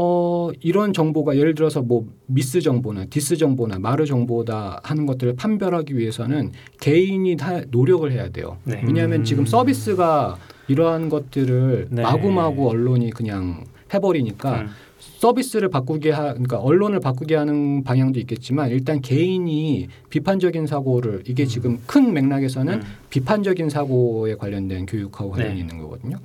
[0.00, 5.98] 어 이런 정보가 예를 들어서 뭐 mis 정보나 dis 정보나 mal 정보다 하는 것들을 판별하기
[5.98, 8.58] 위해서는 개인이 다 노력을 해야 돼요.
[8.62, 8.80] 네.
[8.86, 9.24] 왜냐하면 음.
[9.24, 12.02] 지금 서비스가 이러한 것들을 네.
[12.02, 14.68] 마구마구 언론이 그냥 해버리니까 음.
[14.98, 21.48] 서비스를 바꾸게 하 그러니까 언론을 바꾸게 하는 방향도 있겠지만 일단 개인이 비판적인 사고를 이게 음.
[21.48, 22.82] 지금 큰 맥락에서는 음.
[23.10, 25.60] 비판적인 사고에 관련된 교육하고 관련이 네.
[25.60, 26.18] 있는 거거든요.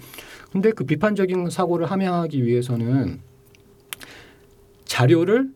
[0.52, 3.33] 근데 그 비판적인 사고를 함양하기 위해서는
[4.94, 5.50] 자료를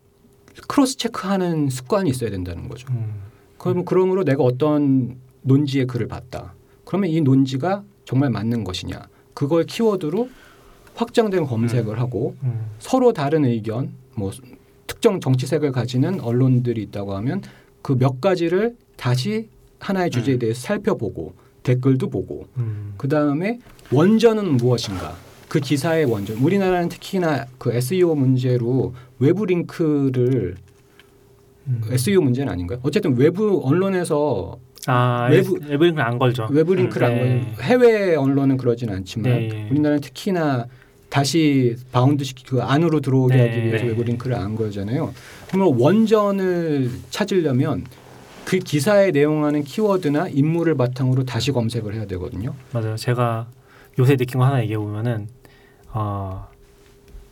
[0.68, 2.88] 크로스 체크하는 습관이 있어야 된다는 거죠.
[2.90, 3.22] 음.
[3.60, 6.56] 그럼 그러므로 내가 어떤 논지의 글을 봤다.
[6.86, 9.00] 그러면 이 논지가 정말 맞는 것이냐?
[9.36, 10.28] 그걸 키워드로
[10.96, 12.66] 확정된 검색을 하고 음.
[12.80, 14.32] 서로 다른 의견, 뭐
[14.88, 17.44] 특정 정치색을 가지는 언론들이 있다고 하면
[17.84, 20.40] 그 몇 가지를 다시 하나의 주제에 음.
[20.40, 22.96] 대해서 살펴보고 댓글도 보고 음.
[22.98, 23.60] 그 다음에
[23.92, 25.16] 원전은 무엇인가?
[25.48, 26.38] 그 기사의 원전.
[26.38, 30.56] 우리나라는 특히나 그 SEO 문제로 외부 링크를
[31.68, 31.82] 음.
[31.90, 32.80] SEO 문제는 아닌가요?
[32.84, 34.58] 어쨌든 외부 언론에서
[34.88, 36.48] 아 외부- 외부 링크는 안 걸죠.
[36.52, 37.54] 외부 링크를 음, 안 네.
[37.56, 39.70] 걸 해외 언론은 그러진 않지만 네, 예.
[39.70, 40.66] 우리나라는 특히나
[41.10, 43.90] 다시 바운드 시키 그 안으로 들어오게 네, 하기 위해서 네.
[43.90, 45.14] 외부 링크를 안 걸잖아요.
[45.50, 47.84] 그러면 원전을 찾으려면
[48.46, 52.54] 그 기사에 내용하는 키워드나 인물을 바탕으로 다시 검색을 해야 되거든요.
[52.72, 52.96] 맞아요.
[52.96, 53.48] 제가
[54.00, 55.28] 요새 느낀 거 하나 얘기해 보면은
[55.90, 56.48] 어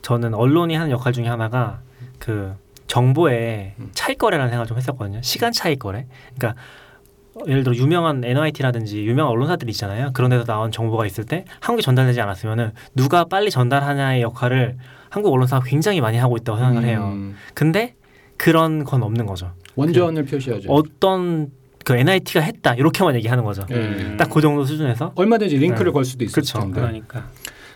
[0.02, 1.80] 저는 언론이 하는 역할 중에 하나가
[2.20, 2.54] 그
[2.88, 3.90] 정보의 음.
[3.94, 5.22] 차이 거래라는 생각을 좀 했었거든요.
[5.22, 6.06] 시간 차이 거래.
[6.38, 6.62] 그러니까
[7.48, 10.12] 예를 들어 유명한 NYT라든지 유명한 언론사들 있잖아요.
[10.14, 14.78] 그런 데서 나온 정보가 있을 때 한국에 전달되지 않았으면은 누가 빨리 전달하냐의 역할을
[15.10, 17.12] 한국 언론사가 굉장히 많이 하고 있다고 생각을 해요.
[17.14, 17.96] 음, 근데
[18.38, 19.52] 그런 건 없는 거죠.
[19.76, 20.72] 원전을 표시하죠.
[20.72, 21.52] 어떤
[21.84, 23.66] 그 NIT가 했다 이렇게만 얘기하는 거죠.
[23.72, 24.18] 예.
[24.18, 25.92] 딱그 정도 수준에서 얼마든지 링크를 네.
[25.92, 26.60] 걸 수도 있을 그쵸.
[26.60, 26.82] 텐데.
[26.82, 27.28] 그러니까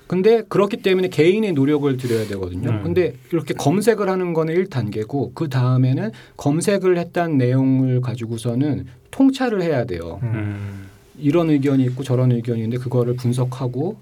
[0.10, 2.72] 근데 그렇기 때문에 개인의 노력을 들여야 되거든요.
[2.72, 2.82] 음.
[2.82, 10.20] 근데 이렇게 검색을 하는 거는 1단계고 그 다음에는 검색을 했다는 내용을 가지고서는 통찰을 해야 돼요.
[10.24, 10.32] 음.
[10.34, 10.90] 음.
[11.20, 13.98] 이런 의견이 있고 저런 의견이 있는데 그거를 분석하고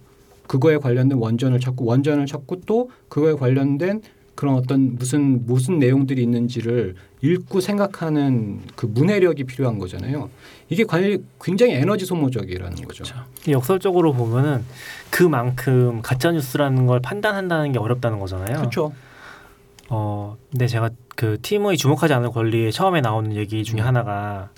[0.48, 4.02] 그거에 관련된 원전을 찾고 원전을 찾고 또 그거에 관련된
[4.38, 10.30] 그런 어떤 무슨 무슨 내용들이 있는지를 읽고 생각하는 그 문해력이 필요한 거잖아요.
[10.70, 13.04] 이게 관- 굉장히 에너지 소모적이라는 거죠.
[13.04, 13.16] 그렇죠.
[13.50, 14.64] 역설적으로 보면은
[15.10, 18.60] 그만큼 가짜 뉴스라는 걸 판단한다는 게 어렵다는 거잖아요.
[18.60, 18.94] 그렇죠.
[19.90, 23.88] 어, 근데 제가 그 팀의 주목하지 않을 권리에 처음에 나오는 얘기 중에 음.
[23.88, 24.50] 하나가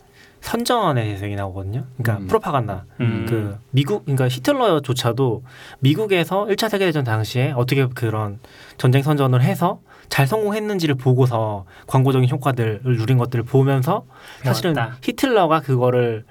[0.42, 1.86] 선전에 대해서 얘기 나오거든요.
[1.98, 2.28] 그러니까 음.
[2.28, 2.86] 프로파간다.
[3.02, 3.26] 음.
[3.30, 5.44] 그 미국 그러니까 히틀러조차도
[5.80, 8.40] 미국에서 1차 세계 대전 당시에 어떻게 그런
[8.80, 14.06] 전쟁 선전을 해서 잘 성공했는지를 보고서 광고적인 효과들을 누린 것들을 보면서
[14.44, 14.98] 사실은 배웠다.
[15.04, 16.26] 히틀러가 그거를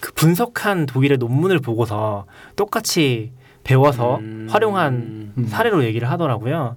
[0.00, 4.48] 그 분석한 독일의 논문을 보고서 똑같이 배워서 음.
[4.50, 5.46] 활용한 음.
[5.46, 6.76] 사례로 얘기를 하더라고요.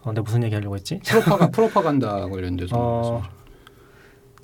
[0.00, 0.98] 어, 근데 무슨 얘기 하려고 했지?
[1.04, 3.22] 프로파가 프로파간다 관련돼서 어.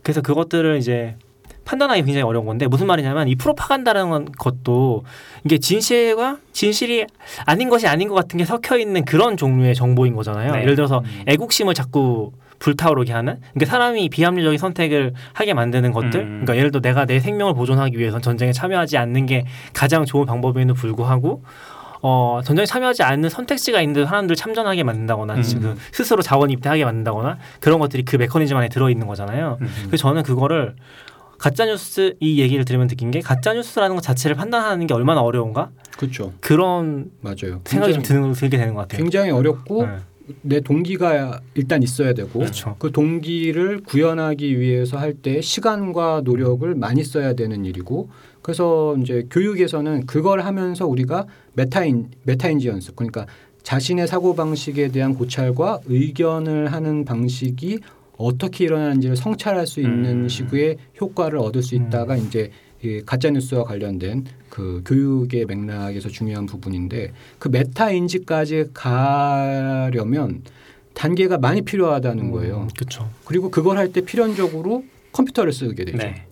[0.03, 1.17] 그래서 그것들을 이제
[1.65, 5.05] 판단하기 굉장히 어려운 건데 무슨 말이냐면 이 프로파간다라는 것도
[5.45, 7.07] 이게 진실과 진실이
[7.47, 10.53] 아닌 것이 아닌 것 같은 게 섞여 있는 그런 종류의 정보인 거잖아요.
[10.53, 10.63] 네.
[10.63, 11.23] 예를 들어서 음.
[11.27, 16.27] 애국심을 자꾸 불타오르게 하는 그러니까 사람이 비합리적인 선택을 하게 만드는 것들 음.
[16.27, 19.45] 그러니까 예를 들어 내가 내 생명을 보존하기 위해선 전쟁에 참여하지 않는 게
[19.75, 21.43] 가장 좋은 방법에는 불구하고
[22.07, 25.43] 어, 전쟁에 참여하지 않는 선택지가 있는데 사람들 참전하게 만든다거나 음.
[25.43, 29.57] 지금 스스로 자원 입대하게 만든다거나 그런 것들이 그 메커니즘 안에 들어 있는 거잖아요.
[29.61, 29.69] 음.
[29.87, 30.75] 그래서 저는 그거를
[31.39, 35.71] 가짜 뉴스 이 얘기를 들으면 느낀 게 가짜 뉴스라는 것 자체를 판단하는 게 얼마나 어려운가
[35.97, 36.33] 그렇죠.
[36.41, 37.61] 그런 맞아요.
[37.65, 38.99] 생각이 좀 굉장히, 드는 들게 되는 것 같아요.
[39.03, 39.97] 굉장히 어렵고 네.
[40.41, 42.77] 내 동기가 일단 있어야 되고 그렇죠.
[42.79, 48.09] 그 동기를 구현하기 위해서 할 때 시간과 노력을 많이 써야 되는 일이고
[48.43, 53.27] 그래서 이제 교육에서는 그걸 하면서 우리가 메타인 메타인지 연습 그러니까
[53.63, 57.79] 자신의 사고 방식에 대한 고찰과 의견을 하는 방식이
[58.17, 60.29] 어떻게 일어나는지를 성찰할 수 있는 음.
[60.29, 62.51] 식의 효과를 얻을 수 있다가 이제
[62.83, 70.43] 이 가짜 뉴스와 관련된 그 교육의 맥락에서 중요한 부분인데 그 메타 인지까지 가려면
[70.93, 72.69] 단계가 많이 필요하다는 거예요.
[72.77, 73.11] 그렇죠.
[73.25, 75.99] 그리고 그걸 할 때 필연적으로 컴퓨터를 쓰게 되죠.
[75.99, 76.27] 네.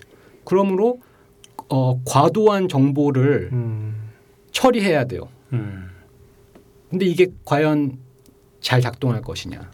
[0.45, 1.01] 그러므로
[1.68, 3.95] 어, 과도한 정보를 음,
[4.53, 5.28] 처리해야 돼요.
[5.53, 5.89] 음.
[6.91, 7.99] 근데 이게 과연
[8.61, 9.70] 잘 작동할 것이냐?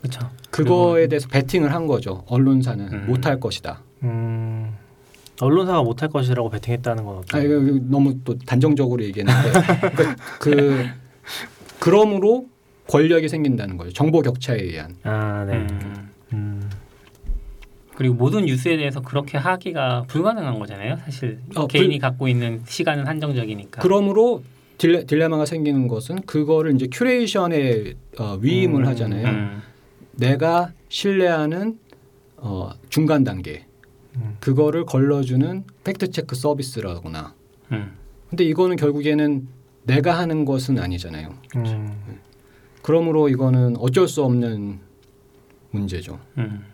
[0.00, 0.30] 그렇죠.
[0.50, 2.24] 그거에 대해서 베팅을 한 거죠.
[2.26, 3.06] 언론사는 음.
[3.06, 3.82] 못할 것이다.
[4.02, 4.74] 음,
[5.40, 7.44] 언론사가 못할 것이라고 베팅했다는 건 아, 어떻게?
[7.44, 9.52] 이거 이거 너무 또 단정적으로 얘기했는데
[9.94, 10.86] 그러니까 그
[11.78, 12.46] 그러므로
[12.88, 13.92] 권력이 생긴다는 거죠.
[13.92, 14.96] 정보 격차에 의한.
[15.04, 15.54] 아, 네.
[15.54, 16.10] 음.
[16.32, 16.70] 음.
[17.94, 20.96] 그리고 모든 뉴스에 대해서 그렇게 하기가 불가능한 거잖아요.
[21.04, 23.82] 사실 어, 개인이 갖고 있는 시간은 한정적이니까.
[23.82, 24.42] 그러므로
[24.78, 28.88] 딜레, 딜레마가 생기는 것은 그거를 이제 curation에 어, 위임을 음.
[28.88, 29.60] 하잖아요.
[30.20, 30.28] 음.
[30.28, 31.78] 내가 신뢰하는
[32.36, 33.66] 어, 중간 단계
[34.16, 34.36] 음.
[34.40, 37.34] 그거를 걸러주는 fact check 서비스라거나.
[37.72, 37.96] 음.
[38.28, 39.48] 근데 이거는 결국에는
[39.84, 41.30] 내가 하는 것은 아니잖아요.
[41.56, 42.20] 음.
[42.82, 44.78] 그러므로 이거는 어쩔 수 없는
[45.70, 46.18] 문제죠.
[46.38, 46.64] 음.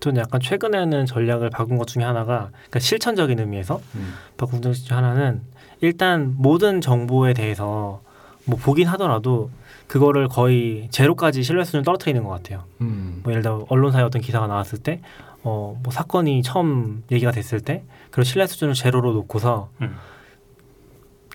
[0.00, 4.12] 전 약간 최근에는 전략을 바꾼 것 중에 하나가 그러니까 실천적인 의미에서 음.
[4.36, 5.42] 바꾼 것 중에 하나는
[5.80, 8.02] 일단 모든 정보에 대해서
[8.44, 9.50] 뭐 보긴 하더라도
[9.86, 12.64] 그거를 거의 제로까지 신뢰 수준을 떨어뜨리는 것 같아요.
[12.80, 13.20] 음.
[13.22, 15.00] 뭐 예를 들어 언론사에 어떤 기사가 나왔을 때,
[15.42, 19.96] 어, 뭐 사건이 처음 얘기가 됐을 때, 그런 신뢰 수준을 제로로 놓고서 음.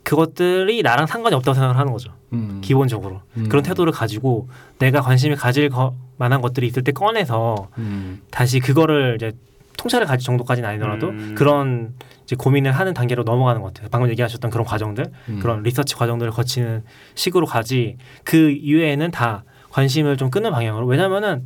[0.03, 2.13] 그것들이 나랑 상관이 없다고 생각을 하는 거죠.
[2.31, 2.61] 음.
[2.63, 3.49] 기본적으로 음.
[3.49, 4.47] 그런 태도를 가지고
[4.79, 8.21] 내가 관심을 가질 거, 만한 것들이 있을 때 꺼내서 음.
[8.31, 9.33] 다시 그거를 이제
[9.77, 11.35] 통찰을 가질 정도까지는 아니더라도 음.
[11.37, 11.93] 그런
[12.27, 13.87] 이제 고민을 하는 단계로 넘어가는 것 같아요.
[13.89, 15.39] 방금 얘기하셨던 그런 과정들, 음.
[15.39, 16.83] 그런 리서치 과정들을 거치는
[17.15, 20.85] 식으로 가지 그 이외에는 다 관심을 좀 끄는 방향으로.
[20.87, 21.45] 왜냐면은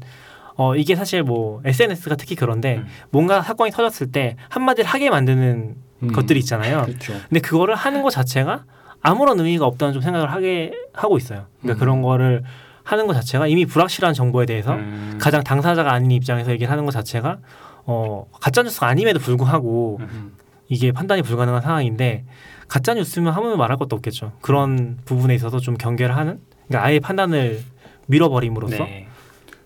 [0.55, 2.87] 어 이게 사실 뭐 SNS가 특히 그런데 음.
[3.11, 6.11] 뭔가 사건이 터졌을 때 한마디를 하게 만드는 음.
[6.11, 6.81] 것들이 있잖아요.
[6.85, 7.13] 그렇죠.
[7.29, 8.65] 근데 그거를 하는 것 자체가
[9.03, 11.45] 아무런 의미가 없다는 좀 생각을 하게 하고 있어요.
[11.61, 11.79] 그러니까 음.
[11.79, 12.43] 그런 거를
[12.83, 15.19] 하는 것 자체가 이미 불확실한 정보에 대해서 음.
[15.21, 17.37] 가장 당사자가 아닌 입장에서 얘기를 하는 것 자체가
[17.85, 20.40] 어 가짜 뉴스가 아님에도 불구하고 음.
[20.71, 22.23] 이게 판단이 불가능한 상황인데
[22.69, 24.31] 가짜 뉴스면 아무 말할 것도 없겠죠.
[24.39, 27.59] 그런 부분에 있어서 좀 경계를 하는 그러니까 아예 판단을
[28.07, 29.07] 밀어버림으로써 네.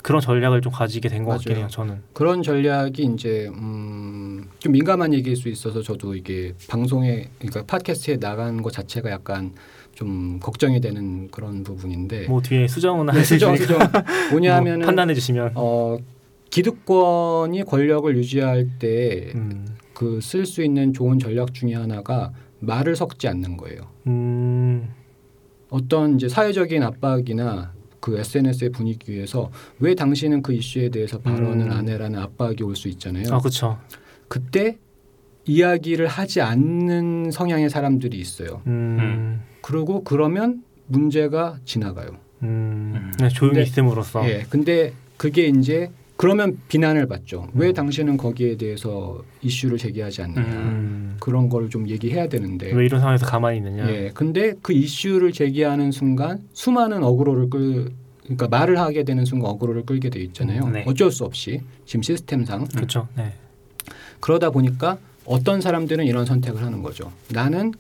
[0.01, 1.57] 그런 전략을 좀 가지게 된 것 같긴.
[1.57, 1.67] 해요.
[1.69, 2.01] 저는.
[2.13, 8.63] 그런 전략이 이제 음, 좀 민감한 얘기일 수 있어서 저도 이게 방송에 그러니까 팟캐스트에 나간
[8.63, 9.53] 것 자체가 약간
[9.93, 13.77] 좀 걱정이 되는 그런 부분인데 뭐 뒤에 수정은 네, 수정 수정
[14.31, 15.51] 뭐냐면은 뭐 판단해 주시면.
[15.53, 15.97] 어
[16.49, 19.65] 기득권이 권력을 유지할 때 음.
[19.95, 23.87] 그 쓸 수 있는 좋은 전략 중에 하나가 말을 섞지 않는 거예요.
[24.07, 24.89] 음.
[25.69, 31.71] 어떤 이제 사회적인 압박이나 그 SNS의 분위기에서 왜 당신은 그 이슈에 대해서 발언을 음.
[31.71, 33.25] 안 해라는 압박이 올 수 있잖아요.
[33.31, 33.79] 아 그렇죠.
[34.27, 34.77] 그때
[35.45, 38.61] 이야기를 하지 않는 성향의 사람들이 있어요.
[38.67, 39.41] 음.
[39.61, 42.09] 그리고 그러면 문제가 지나가요.
[42.43, 44.43] 음, 그냥 조용히 근데- 있음으로써 예.
[44.49, 47.49] 근데 그게 이제 그러면 비난을 받죠.
[47.53, 47.73] 왜 음.
[47.73, 50.41] 당신은 거기에 대해서 이슈를 제기하지 않느냐.
[50.47, 52.71] 음, 그런 걸 좀 얘기해야 되는데.
[52.73, 53.89] 왜 이런 상황에서 가만히 있느냐.
[53.89, 54.11] 예.
[54.13, 57.91] 근데 그 이슈를 제기하는 순간 수많은 어그로를 끌
[58.23, 60.63] 그러니까 말을 하게 되는 순간 어그로를 끌게 돼 있잖아요.
[60.63, 60.83] 음, 네.
[60.87, 63.07] 어쩔 수 없이 지금 시스템상 그렇죠.
[63.17, 63.33] 네.
[64.19, 67.11] 그러다 보니까 어떤 사람들은 이런 선택을 하는 거죠.
[67.33, 67.71] 나는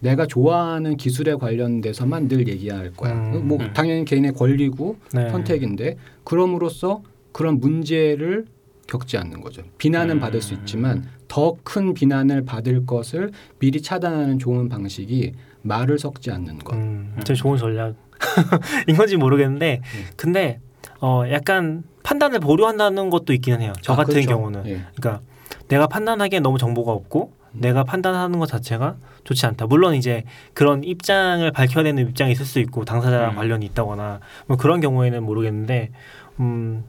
[0.00, 3.12] 내가 좋아하는 기술에 관련돼서만 늘 얘기할 거야.
[3.14, 3.48] 음.
[3.48, 3.72] 뭐 음.
[3.74, 5.30] 당연히 개인의 권리고 네.
[5.30, 7.02] 선택인데 그럼으로써
[7.34, 8.46] 그런 문제를
[8.86, 9.62] 겪지 않는 거죠.
[9.76, 10.20] 비난은 음.
[10.20, 15.32] 받을 수 있지만 더 큰 비난을 받을 것을 미리 차단하는 좋은 방식이
[15.62, 16.76] 말을 섞지 않는 것.
[16.76, 17.96] 음, 되게 좋은 전략인
[18.96, 20.04] 건지 모르겠는데, 음.
[20.16, 20.60] 근데
[21.00, 23.72] 어 약간 판단을 보류한다는 것도 있기는 해요.
[23.80, 24.28] 저 아, 같은 그렇죠.
[24.28, 24.84] 경우는, 예.
[24.94, 25.22] 그러니까
[25.68, 29.66] 내가 판단하기엔 너무 정보가 없고 내가 판단하는 것 자체가 좋지 않다.
[29.66, 33.36] 물론 이제 그런 입장을 밝혀야 되는 입장이 있을 수 있고 당사자랑 음.
[33.36, 35.90] 관련이 있다거나 뭐 그런 경우에는 모르겠는데,
[36.40, 36.84] 음,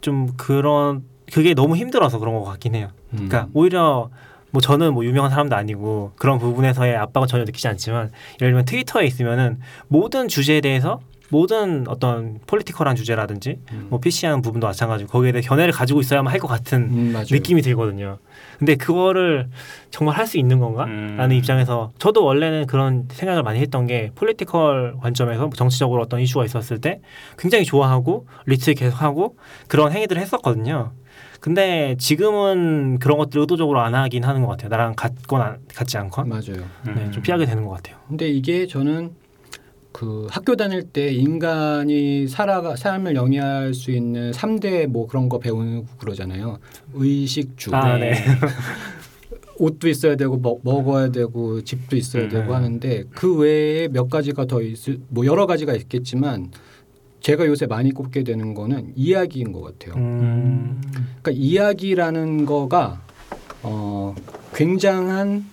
[0.00, 2.88] 좀 그런 그게 너무 힘들어서 그런 것 같긴 해요.
[3.12, 3.28] 음.
[3.28, 4.10] 그러니까 오히려
[4.50, 8.10] 뭐 저는 뭐 유명한 사람도 아니고 그런 부분에서의 압박은 전혀 느끼지 않지만
[8.40, 11.00] 예를 들면 트위터에 있으면은 모든 주제에 대해서
[11.30, 13.86] 모든 어떤 political한 주제라든지 음.
[13.90, 17.14] 뭐 PC하는 부분도 마찬가지고 거기에 대해 견해를 가지고 있어야만 할 것 같은 음.
[17.30, 18.18] 느낌이 들거든요.
[18.58, 19.48] 근데 그거를
[19.90, 20.84] 정말 할 수 있는 건가?
[20.84, 21.16] 음.
[21.18, 26.80] 라는 입장에서 저도 원래는 그런 생각을 많이 했던 게 political 관점에서 정치적으로 어떤 이슈가 있었을
[26.80, 27.00] 때
[27.38, 29.36] 굉장히 좋아하고 리트 계속하고
[29.68, 30.92] 그런 행위들을 했었거든요.
[31.40, 34.68] 근데 지금은 그런 것들 의도적으로 안 하긴 하는 것 같아요.
[34.70, 36.64] 나랑 안- 같지 않건 맞아요.
[36.84, 37.96] 네, 좀 피하게 되는 것 같아요.
[38.08, 39.12] 근데 이게 저는
[39.98, 46.60] 그 학교 다닐 때 인간이 살아가 삶을 영위할 수 있는 삼대뭐 그런 거 배우고 그러잖아요.
[46.94, 47.74] 의식주.
[47.74, 48.14] 아, 네.
[49.58, 52.28] 옷도 있어야 되고 먹, 먹어야 되고 집도 있어야 음.
[52.28, 56.52] 되고 하는데 그 외에 몇 가지가 더 있을 뭐 여러 가지가 있겠지만
[57.18, 60.00] 제가 요새 많이 꼽게 되는 거는 이야기인 것 같아요.
[60.00, 60.80] 음,
[61.20, 63.02] 그러니까 이야기라는 거가
[63.64, 64.14] 어
[64.54, 65.44] 굉장한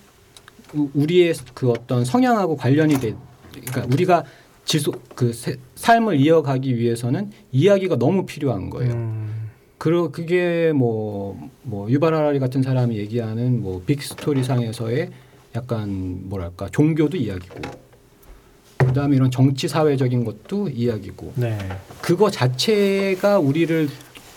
[0.74, 3.16] 우- 우리의 그 어떤 성향하고 관련이 돼.
[3.64, 4.24] 그러니까 우리가
[4.64, 8.92] 지속 그 세- 삶을 이어가기 위해서는 이야기가 너무 필요한 거예요.
[8.94, 9.48] 음,
[9.78, 15.10] 그리고 그게 뭐, 뭐 유발 하라리 같은 사람이 얘기하는 뭐 빅스토리 상에서의
[15.54, 17.60] 약간 뭐랄까 종교도 이야기고
[18.78, 21.58] 그다음에 이런 정치 사회적인 것도 이야기고 네.
[22.02, 23.88] 그거 자체가 우리를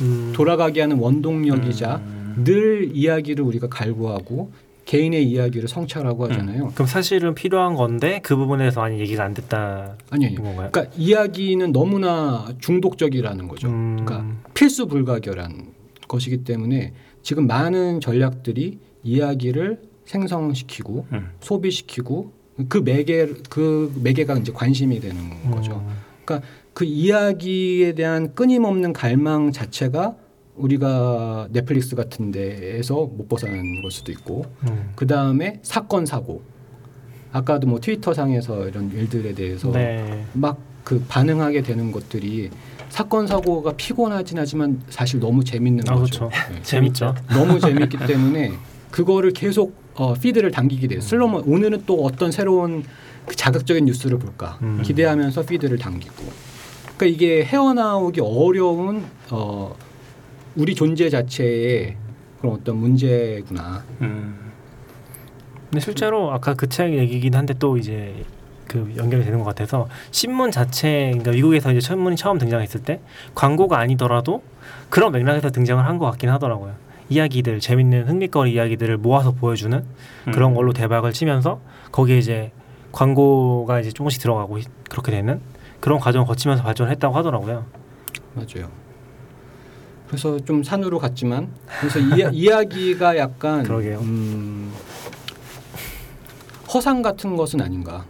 [0.02, 2.42] 음, 돌아가게 하는 원동력이자 음.
[2.46, 4.52] 늘 이야기를 우리가 갈구하고
[4.90, 6.70] 개인의 이야기를 성찰하고 하잖아요.
[6.74, 10.36] 그럼 사실은 필요한 건데 그 부분에서 많이 얘기가 안 됐다는 아니 아니.
[10.36, 10.70] 건가요?
[10.72, 13.68] 그러니까 이야기는 너무나 중독적이라는 거죠.
[13.68, 15.74] 음, 그러니까 필수 불가결한
[16.08, 21.30] 것이기 때문에 지금 많은 전략들이 이야기를 생성시키고 음.
[21.40, 22.32] 소비시키고
[22.68, 25.86] 그 매개 그 매개가 이제 관심이 되는 거죠.
[26.28, 26.40] 음,
[26.74, 30.16] 그 이야기에 대한 끊임없는 갈망 자체가
[30.60, 34.92] 우리가 넷플릭스 같은 데에서 못 벗어나는 걸 수도 있고 음.
[34.96, 36.42] 그 다음에 사건 사고
[37.32, 40.26] 아까도 뭐 트위터 상에서 이런 일들에 대해서 네.
[40.34, 42.50] 막그 반응하게 되는 것들이
[42.90, 46.30] 사건 사고가 피곤하진 하지만 사실 너무 재밌는 아, 거죠.
[46.30, 46.54] 그렇죠.
[46.54, 46.62] 네.
[46.64, 47.16] 재밌죠.
[47.30, 48.54] 너무 재밌기 때문에
[48.92, 51.02] 그거를 계속 어, 피드를 당기게 돼요.
[51.02, 52.84] 슬로모 오늘은 또 어떤 새로운
[53.26, 54.82] 그 자극적인 뉴스를 볼까 음.
[54.84, 56.24] 기대하면서 피드를 당기고.
[56.98, 59.76] 그러니까 이게 헤어나오기 어려운 어,
[60.60, 61.96] 우리 존재 자체의
[62.40, 63.84] 그런 어떤 문제구나.
[64.02, 64.52] 음.
[65.70, 68.26] 근데 실제로 아까 그 책 얘기긴 한데 또 이제
[68.68, 73.00] 그 연결이 되는 것 같아서 신문 자체 그러니까 미국에서 이제 신문이 처음 등장했을 때
[73.36, 74.44] 광고가 아니더라도
[74.90, 76.74] 그런 맥락에서 등장을 한 것 같긴 하더라고요.
[77.10, 79.84] 이야기들 재밌는 흥미거리 이야기들을 모아서 보여주는
[80.32, 80.56] 그런 음.
[80.56, 81.60] 걸로 대박을 치면서
[81.92, 82.52] 거기에 이제
[82.92, 85.40] 광고가 이제 조금씩 들어가고 그렇게 되는
[85.80, 87.66] 그런 과정을 거치면서 발전을 했다고 하더라고요.
[88.36, 88.70] 맞아요.
[90.10, 91.48] 그래서 좀 산으로 갔지만
[91.80, 93.64] 그래서 이야, 이야 기가 약간.
[94.02, 94.72] 음,
[96.74, 98.04] 허상 같은 것은 아닌가.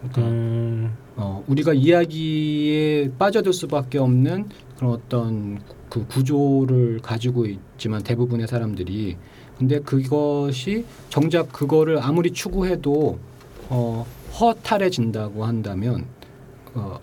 [0.00, 8.48] 그러니까 음, 어, 우리가 이야기에 빠져들 수밖에 없는 그런 어떤 그 구조를 가지고 있지만 대부분의
[8.48, 9.16] 사람들이
[9.56, 13.18] 근데 그것이 정작 그거를 아무리 추구해도
[13.68, 14.04] 어,
[14.38, 16.04] 허탈해진다고 한다면
[16.74, 16.98] 어,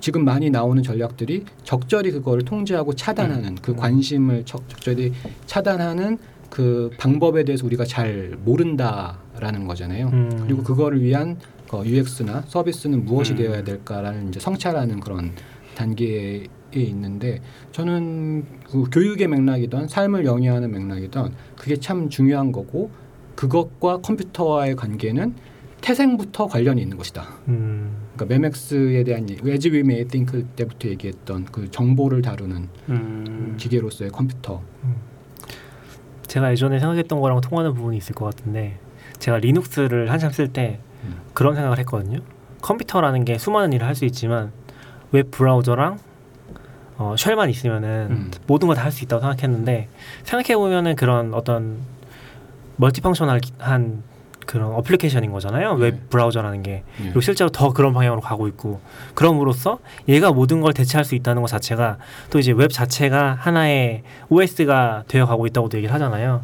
[0.00, 5.12] 지금 많이 나오는 전략들이 적절히 그거를 통제하고 차단하는 그 관심을 적, 적절히
[5.46, 6.18] 차단하는
[6.50, 10.08] 그 방법에 대해서 우리가 잘 모른다라는 거잖아요.
[10.08, 10.42] 음.
[10.44, 11.38] 그리고 그거를 위한
[11.72, 13.36] 어, UX나 서비스는 무엇이 음.
[13.36, 15.32] 되어야 될까라는 이제 성찰하는 그런
[15.74, 17.40] 단계에 있는데
[17.72, 22.90] 저는 그 교육의 맥락이던 삶을 영위하는 맥락이던 그게 참 중요한 거고
[23.34, 25.34] 그것과 컴퓨터와의 관계는
[25.86, 27.22] 태생부터 관련이 있는 것이다.
[27.46, 27.94] 음.
[28.16, 33.54] 그러니까 매맥스에 대한 As We May Think 때부터 얘기했던 그 정보를 다루는 음.
[33.56, 34.62] 기계로서의 컴퓨터.
[36.26, 38.80] 제가 예전에 생각했던 거랑 통하는 부분이 있을 것 같은데
[39.20, 41.18] 제가 리눅스를 한참 쓸때 음.
[41.34, 42.18] 그런 생각을 했거든요.
[42.62, 44.50] 컴퓨터라는 게 수많은 일을 할 수 있지만
[45.12, 46.00] 웹 브라우저랑
[46.96, 48.30] 어, shell만 있으면은 음.
[48.48, 49.88] 모든 걸 다 할 수 있다고 생각했는데
[50.24, 51.78] 생각해 보면은 그런 어떤
[52.74, 54.02] multifunctional한
[54.46, 55.74] 그런 application인 거잖아요.
[55.74, 55.84] 네.
[55.84, 57.02] 웹 브라우저라는 게 예.
[57.02, 58.80] 그리고 실제로 더 그런 방향으로 가고 있고
[59.14, 61.98] 그럼으로써 얘가 모든 걸 대체할 수 있다는 것 자체가
[62.30, 66.42] 또 이제 웹 자체가 하나의 OS가 되어 가고 있다고도 얘기를 하잖아요.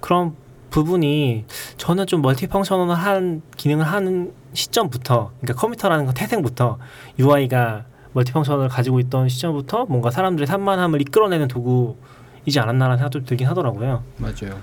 [0.00, 0.34] 그런
[0.70, 1.44] 부분이
[1.76, 6.78] 저는 좀 multi functional한 기능을 하는 시점부터 그러니까 컴퓨터라는 건 태생부터
[7.18, 14.02] UI가 multi functional을 가지고 있던 시점부터 뭔가 사람들의 산만함을 이끌어내는 도구이지 않았나라는 생각도 들긴 하더라고요.
[14.16, 14.58] 맞아요.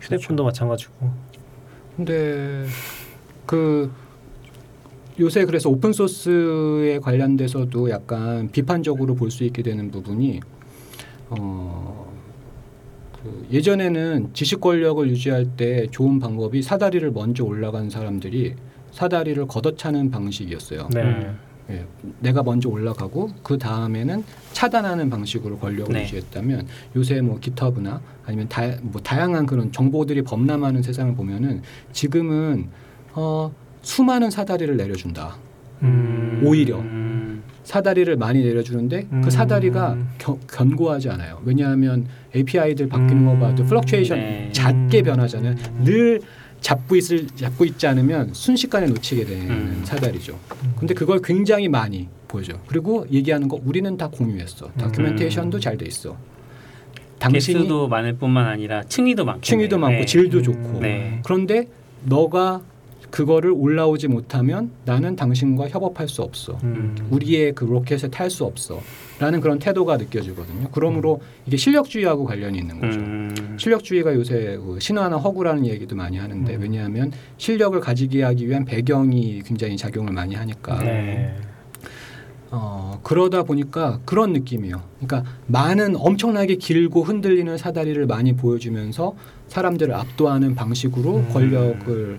[0.00, 1.29] 휴대폰도 마찬가지고.
[2.04, 2.64] 근데
[3.44, 3.90] 그
[5.18, 10.40] 요새 그래서 open source에 관련돼서도 약간 비판적으로 볼 수 있게 되는 부분이
[11.28, 12.10] 어.
[13.22, 18.54] 그 예전에는 지식 권력을 유지할 때 좋은 방법이 사다리를 먼저 올라간 사람들이
[18.92, 20.88] 사다리를 걷어차는 방식이었어요.
[20.94, 21.02] 네.
[21.02, 21.38] 음.
[21.70, 21.86] 예,
[22.18, 26.02] 내가 먼저 올라가고 그 다음에는 차단하는 방식으로 권력을 네.
[26.02, 26.66] 유지했다면
[26.96, 31.62] 요새 뭐 기터브나 아니면 다, 뭐 다양한 그런 정보들이 범람하는 세상을 보면은
[31.92, 32.68] 지금은
[33.12, 33.52] 어,
[33.82, 35.36] 수많은 사다리를 내려준다.
[35.82, 36.42] 음.
[36.44, 36.78] 오히려.
[36.78, 37.42] 음.
[37.62, 39.20] 사다리를 많이 내려주는데 음.
[39.22, 41.40] 그 사다리가 겨, 견고하지 않아요.
[41.44, 43.68] 왜냐하면 API들 바뀌는 거 봐도 음.
[43.68, 44.48] fluctuation 네.
[44.52, 45.04] 작게 음.
[45.04, 45.54] 변하잖아요.
[45.84, 46.20] 늘
[46.60, 49.82] 잡고 있을 잡고 있지 않으면 순식간에 놓치게 되는 음.
[49.84, 50.38] 사다리죠.
[50.78, 52.54] 근데 그걸 굉장히 많이 보여줘.
[52.66, 54.70] 그리고 얘기하는 거 우리는 다 공유했어.
[54.78, 56.16] documentation도 잘 돼 있어.
[57.18, 60.42] 당신이 개수도 많을 뿐만 아니라 층위도 많고 층위도 많고 질도 음.
[60.42, 60.80] 좋고.
[60.80, 61.20] 네.
[61.24, 61.68] 그런데
[62.04, 62.62] 너가
[63.10, 66.58] 그거를 올라오지 못하면 나는 당신과 협업할 수 없어.
[66.62, 66.96] 음.
[67.10, 68.80] 우리의 그 로켓에 탈 수 없어.
[69.18, 70.68] 라는 그런 태도가 느껴지거든요.
[70.72, 72.98] 그러므로 이게 실력주의하고 관련이 있는 거죠.
[72.98, 73.56] 음.
[73.58, 76.60] 실력주의가 요새 그 신화나 허구라는 얘기도 많이 하는데 음.
[76.60, 81.36] 왜냐하면 실력을 가지게 하기 위한 배경이 굉장히 작용을 많이 하니까 네.
[82.52, 84.80] 어, 그러다 보니까 그런 느낌이에요.
[85.00, 89.14] 그러니까 많은 엄청나게 길고 흔들리는 사다리를 많이 보여주면서
[89.48, 91.28] 사람들을 압도하는 방식으로 음.
[91.32, 92.18] 권력을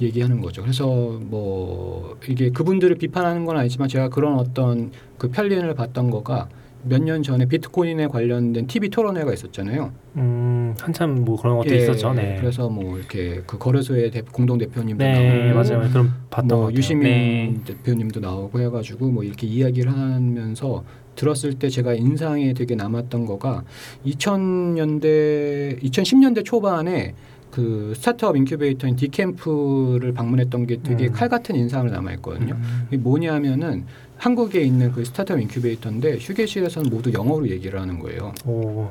[0.00, 0.62] 얘기하는 거죠.
[0.62, 6.48] 그래서 뭐 이게 그분들을 비판하는 건 아니지만 제가 그런 어떤 그 편린을 봤던 거가
[6.88, 9.90] 몇 년 전에 비트코인에 관련된 TV 토론회가 있었잖아요.
[10.18, 12.12] 음, 한참 뭐 그런 것도 예, 있었죠.
[12.14, 12.36] 네.
[12.38, 15.88] 그래서 뭐 이렇게 그 거래소의 대, 공동 대표님도 네, 나오고 맞아요.
[15.90, 16.72] 그럼 봤던 것 뭐.
[16.72, 17.54] 유시민 네.
[17.64, 20.84] 대표님도 나오고 해가지고 뭐 이렇게 이야기를 하면서
[21.16, 23.64] 들었을 때 제가 인상에 되게 남았던 거가
[24.06, 27.14] 2000년대 2010년대 초반에
[27.56, 31.12] 그 스타트업 인큐베이터인 디캠프를 방문했던 게 되게 음.
[31.12, 32.52] 칼 같은 인상을 남아 있거든요.
[32.52, 32.86] 음.
[32.88, 33.86] 이게 뭐냐면은
[34.18, 38.34] 한국에 있는 그 스타트업 인큐베이터인데 휴게실에서는 모두 영어로 얘기를 하는 거예요.
[38.44, 38.90] 오,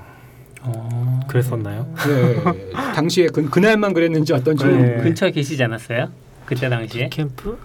[0.63, 1.19] 어.
[1.27, 1.87] 그랬었나요?
[2.07, 4.97] 네, 당시에 그, 그날만 그랬는지 어떤지 네.
[4.97, 6.09] 근처에 계시지 않았어요?
[6.47, 7.09] 그때 당시에?
[7.09, 7.59] 디캠프?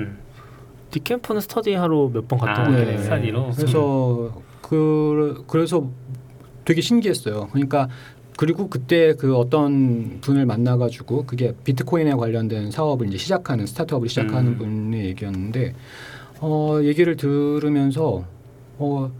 [0.00, 0.18] 음.
[0.90, 2.96] 디캠프는 스터디하러 몇 번 갔던 아, 것 같아요.
[2.98, 3.02] 네.
[3.02, 3.50] 스터디로?
[3.56, 5.88] 그래서 그 그래서
[6.66, 7.48] 되게 신기했어요.
[7.50, 7.88] 그러니까
[8.36, 14.58] 그리고 그때 그 어떤 분을 만나가지고 그게 비트코인에 관련된 사업을 이제 시작하는 스타트업을 시작하는 음.
[14.58, 15.74] 분의 얘기였는데
[16.40, 18.24] 어 얘기를 들으면서
[18.78, 19.10] 어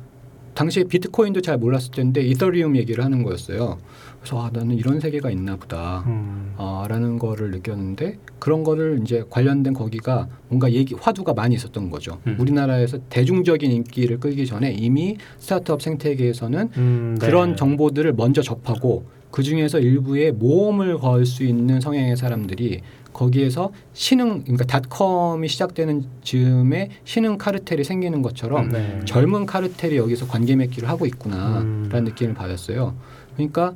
[0.55, 3.79] 당시에 비트코인도 잘 몰랐을 텐데 이더리움 얘기를 하는 거였어요.
[4.25, 6.03] 그래서 아 나는 이런 세계가 있나 보다.
[6.07, 6.55] 음.
[6.57, 12.19] 아, 라는 거를 느꼈는데 그런 거를 이제 관련된 거기가 뭔가 얘기 화두가 많이 있었던 거죠.
[12.27, 12.37] 음.
[12.41, 17.27] 우리나라에서 대중적인 인기를 끌기 전에 이미 스타트업 생태계에서는 음, 네.
[17.27, 22.81] 그런 정보들을 먼저 접하고 그 중에서 일부의 모험을 걸 수 있는 성향의 사람들이
[23.13, 29.01] 거기에서 신흥 그러니까 닷컴이 시작되는 즈음에 신흥 카르텔이 생기는 것처럼 네.
[29.05, 32.05] 젊은 카르텔이 여기서 관계 맺기를 하고 있구나라는 음.
[32.05, 32.95] 느낌을 받았어요.
[33.35, 33.75] 그러니까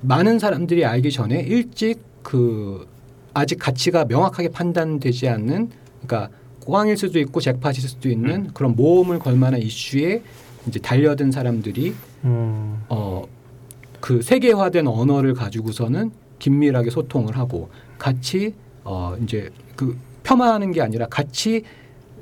[0.00, 2.86] 많은 사람들이 알기 전에 일찍 그
[3.34, 5.70] 아직 가치가 명확하게 판단되지 않는
[6.02, 6.30] 그러니까
[6.66, 8.50] 꽝일 수도 있고 잭팟일 수도 있는 음.
[8.52, 10.22] 그런 모험을 걸 만한 이슈에
[10.66, 11.94] 이제 달려든 사람들이
[12.24, 12.82] 음.
[12.88, 21.64] 어그 세계화된 언어를 가지고서는 긴밀하게 소통을 하고 같이 어 이제 그 폄하하는 게 아니라 같이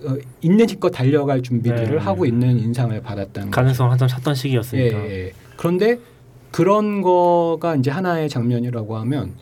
[0.04, 1.96] 어, 있는 힘껏 달려갈 준비들을 네.
[1.96, 3.50] 하고 있는 인상을 받았다는.
[3.50, 5.10] 가능성 한참 찾던 예, 시기였으니까.
[5.10, 5.32] 예.
[5.56, 5.98] 그런데
[6.50, 9.32] 그런 거가 이제 하나의 장면이라고 하면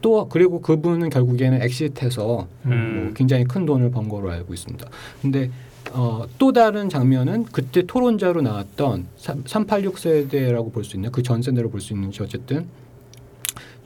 [0.00, 3.00] 또 그리고 그분은 결국에는 엑시트해서 음.
[3.04, 4.86] 뭐 굉장히 큰 돈을 번 거로 알고 있습니다.
[5.20, 5.50] 근데
[5.92, 11.68] 어, 또 다른 장면은 그때 토론자로 나왔던 386 세대라고 볼 수 있는 그 전 세대로
[11.70, 12.66] 볼 수 있는지 어쨌든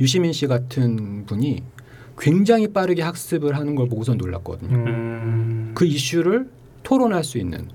[0.00, 1.62] 유시민 씨 같은 분이
[2.18, 4.76] 굉장히 빠르게 학습을 하는 걸 보고서 놀랐거든요.
[4.76, 6.48] 음, 그 이슈를
[6.82, 7.66] 토론할 수 있는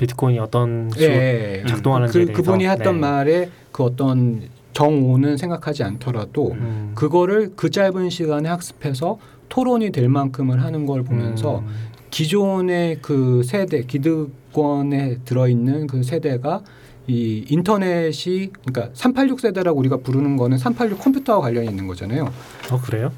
[0.00, 3.00] 비트코인이 어떤 식으로 예, 작동하는지에 그, 대해서 그분이 했던 네.
[3.00, 4.42] 말에 그 어떤
[4.72, 6.92] 정오는 생각하지 않더라도 음.
[6.94, 9.18] 그거를 그 짧은 시간에 학습해서
[9.50, 11.66] 토론이 될 만큼을 하는 걸 보면서 음.
[12.10, 16.62] 기존의 그 세대 기득권에 들어있는 그 세대가
[17.06, 22.32] 이 인터넷이 그러니까 386 세대라고 우리가 부르는 거는 386 컴퓨터와 관련이 있는 거잖아요.
[22.70, 23.12] 어 그래요?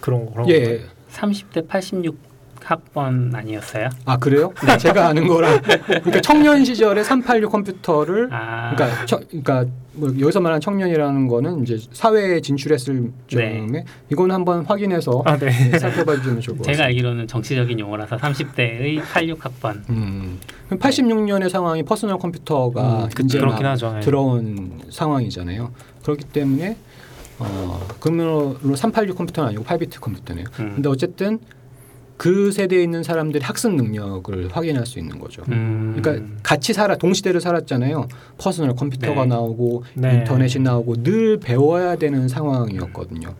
[0.00, 0.60] 그런 그런 예.
[0.60, 0.88] 건가요?
[1.12, 2.25] 30대 86
[2.66, 3.88] 학번 아니었어요?
[4.04, 4.52] 아 그래요?
[4.66, 10.40] 네, 제가 아는 거랑 그러니까 청년 시절에 386 컴퓨터를 아, 그러니까 청, 그러니까 뭐 여기서
[10.40, 13.84] 말하는 청년이라는 거는 이제 사회에 진출했을 즈음에 네.
[14.10, 15.50] 이건 한번 확인해서 아 네.
[15.78, 16.74] 살펴봐 주면 좋을 것 같아요.
[16.74, 19.84] 제가 알기로는 정치적인 용어라서 30대의 86 학번.
[19.88, 20.40] 음.
[20.70, 23.94] 86년의 상황이 퍼스널 컴퓨터가 음, 그, 이제 하죠.
[23.96, 24.00] 예.
[24.00, 25.72] 들어온 상황이잖아요.
[26.02, 26.76] 그렇기 때문에
[27.38, 30.46] 어, 그러므로 386 컴퓨터는 아니고 8비트 컴퓨터네요.
[30.58, 30.72] 음.
[30.74, 31.38] 근데 어쨌든
[32.16, 35.42] 그 세대에 있는 사람들이 학습 능력을 확인할 수 있는 거죠.
[35.48, 35.96] 음.
[35.96, 38.08] 그러니까 같이 살아 동시대를 살았잖아요.
[38.38, 39.26] 퍼스널 컴퓨터가 네.
[39.26, 40.14] 나오고 네.
[40.14, 43.34] 인터넷이 나오고 늘 배워야 되는 상황이었거든요.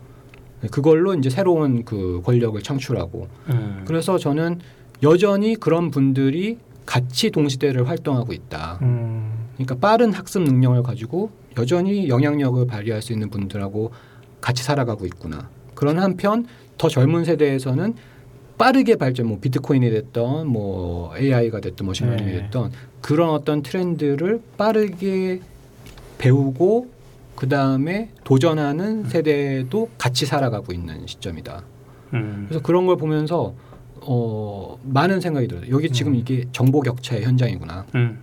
[0.71, 3.85] 그걸로 이제 새로운 그 권력을 창출하고 음.
[3.87, 4.61] 그래서 저는
[5.03, 8.79] 여전히 그런 분들이 같이 동시대를 활동하고 있다.
[8.83, 9.33] 음.
[9.55, 13.91] 그러니까 빠른 학습 능력을 가지고 여전히 영향력을 발휘할 수 있는 분들하고
[14.41, 15.49] 같이 살아가고 있구나.
[15.75, 16.47] 그런 한편
[16.79, 17.95] 더 젊은 세대에서는
[18.59, 22.43] 빠르게 발전, 뭐 비트코인이 됐던 뭐 AI가 됐던 머신러닝이 네.
[22.43, 25.41] 됐던 그런 어떤 트렌드를 빠르게
[26.19, 26.91] 배우고
[27.35, 31.63] 그 다음에 도전하는 세대도 같이 살아가고 있는 시점이다.
[32.15, 32.47] 음.
[32.49, 33.55] 그래서 그런 걸 보면서
[34.01, 35.65] 어, 많은 생각이 들어요.
[35.71, 36.17] 여기 지금 음.
[36.17, 37.87] 이게 정보 격차의 현장이구나.
[37.95, 38.23] 음.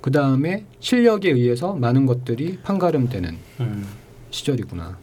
[0.00, 3.86] 그 다음에 실력에 의해서 많은 것들이 판가름되는 음.
[4.30, 4.96] 시절이구나.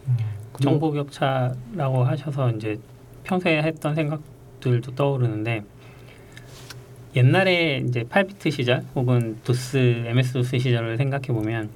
[0.60, 2.80] 정보 격차라고 하셔서 이제
[3.24, 4.20] 평소에 했던 생각
[4.60, 5.62] 들도 떠오르는데
[7.16, 11.70] 옛날에 이제 8비트 시절 혹은 도스, MS 도스 시절을 생각해 보면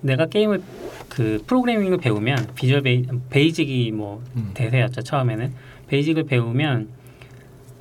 [0.00, 0.62] 내가 게임을
[1.08, 4.50] 그 프로그래밍을 배우면 비주얼 베이, 베이직이 뭐 음.
[4.54, 5.52] 대세였죠 처음에는
[5.88, 6.88] 베이직을 배우면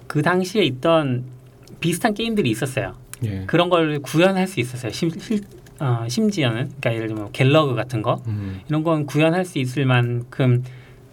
[0.07, 1.25] 그 당시에 있던
[1.79, 2.95] 비슷한 게임들이 있었어요.
[3.25, 3.43] 예.
[3.45, 4.91] 그런 걸 구현할 수 있었어요.
[4.91, 5.41] 심, 실,
[5.79, 8.61] 어, 심지어는 그러니까 예를 들면 갤러그 같은 거 음.
[8.69, 10.63] 이런 건 구현할 수 있을 만큼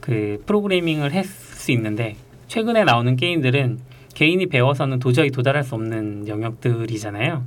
[0.01, 2.17] 그 프로그래밍을 할수 있는데
[2.51, 3.79] 최근에 나오는 게임들은
[4.13, 7.45] 개인이 배워서는 도저히 도달할 수 없는 영역들이잖아요.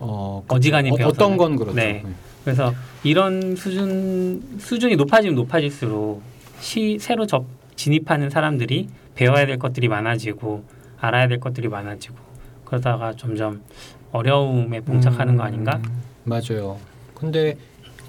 [0.00, 1.24] 어, 어지간히 어, 배워서는.
[1.24, 1.76] 어떤 건 그렇죠.
[1.76, 2.04] 네.
[2.42, 2.74] 그래서
[3.04, 6.20] 이런 수준 수준이 높아지면 높아질수록
[6.58, 7.44] 시, 새로 접,
[7.76, 10.64] 진입하는 사람들이 배워야 될 것들이 많아지고
[10.98, 12.16] 알아야 될 것들이 많아지고
[12.64, 13.62] 그러다가 점점
[14.10, 15.76] 어려움에 봉착하는 거 아닌가?
[15.76, 16.02] 음.
[16.24, 16.76] 맞아요.
[17.14, 17.56] 근데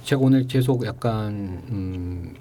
[0.04, 2.34] 제가 오늘 계속 약간 음,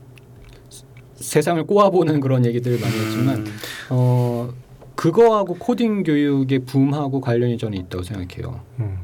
[1.20, 3.46] 세상을 꼬아보는 그런 얘기들을 많이 했지만 음,
[3.90, 4.50] 어,
[4.96, 8.60] 그거하고 코딩 교육의 붐하고 관련이 저는 있다고 생각해요.
[8.80, 8.98] 음.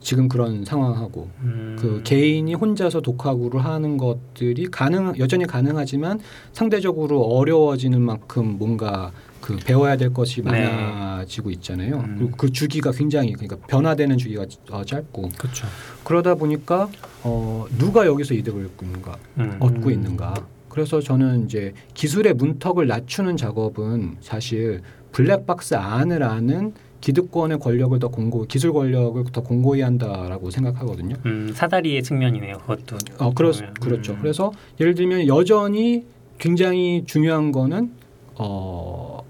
[0.00, 6.20] 지금 그런 상황하고 음, 그 개인이 혼자서 독학으로 하는 것들이 가능 여전히 가능하지만
[6.52, 10.50] 상대적으로 어려워지는 만큼 뭔가 그 배워야 될 것이 네.
[10.50, 11.96] 많아지고 있잖아요.
[11.96, 12.16] 음.
[12.18, 15.66] 그리고 그 주기가 굉장히 그러니까 변화되는 주기가 어, 짧고 그렇죠.
[16.02, 16.88] 그러다 보니까
[17.22, 19.90] 어, 누가 여기서 이득을 얻고 있는가 음, 얻고 음.
[19.90, 20.34] 있는가.
[20.74, 28.44] 그래서 저는 이제 기술의 문턱을 낮추는 작업은 사실 블랙박스 안을 아는 기득권의 권력을 더 공고
[28.46, 31.14] 기술 권력을 더 공고히 한다라고 생각하거든요.
[31.26, 32.58] 음, 사다리의 측면이네요.
[32.58, 32.96] 그것도.
[33.18, 33.52] 어, 그렇.
[33.80, 34.14] 그렇죠.
[34.14, 34.18] 음.
[34.20, 34.50] 그래서
[34.80, 36.06] 예를 들면 여전히
[36.38, 37.92] 굉장히 중요한 거는
[38.34, 39.22] 어,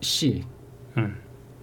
[0.00, 0.44] C,
[0.98, 1.16] 음,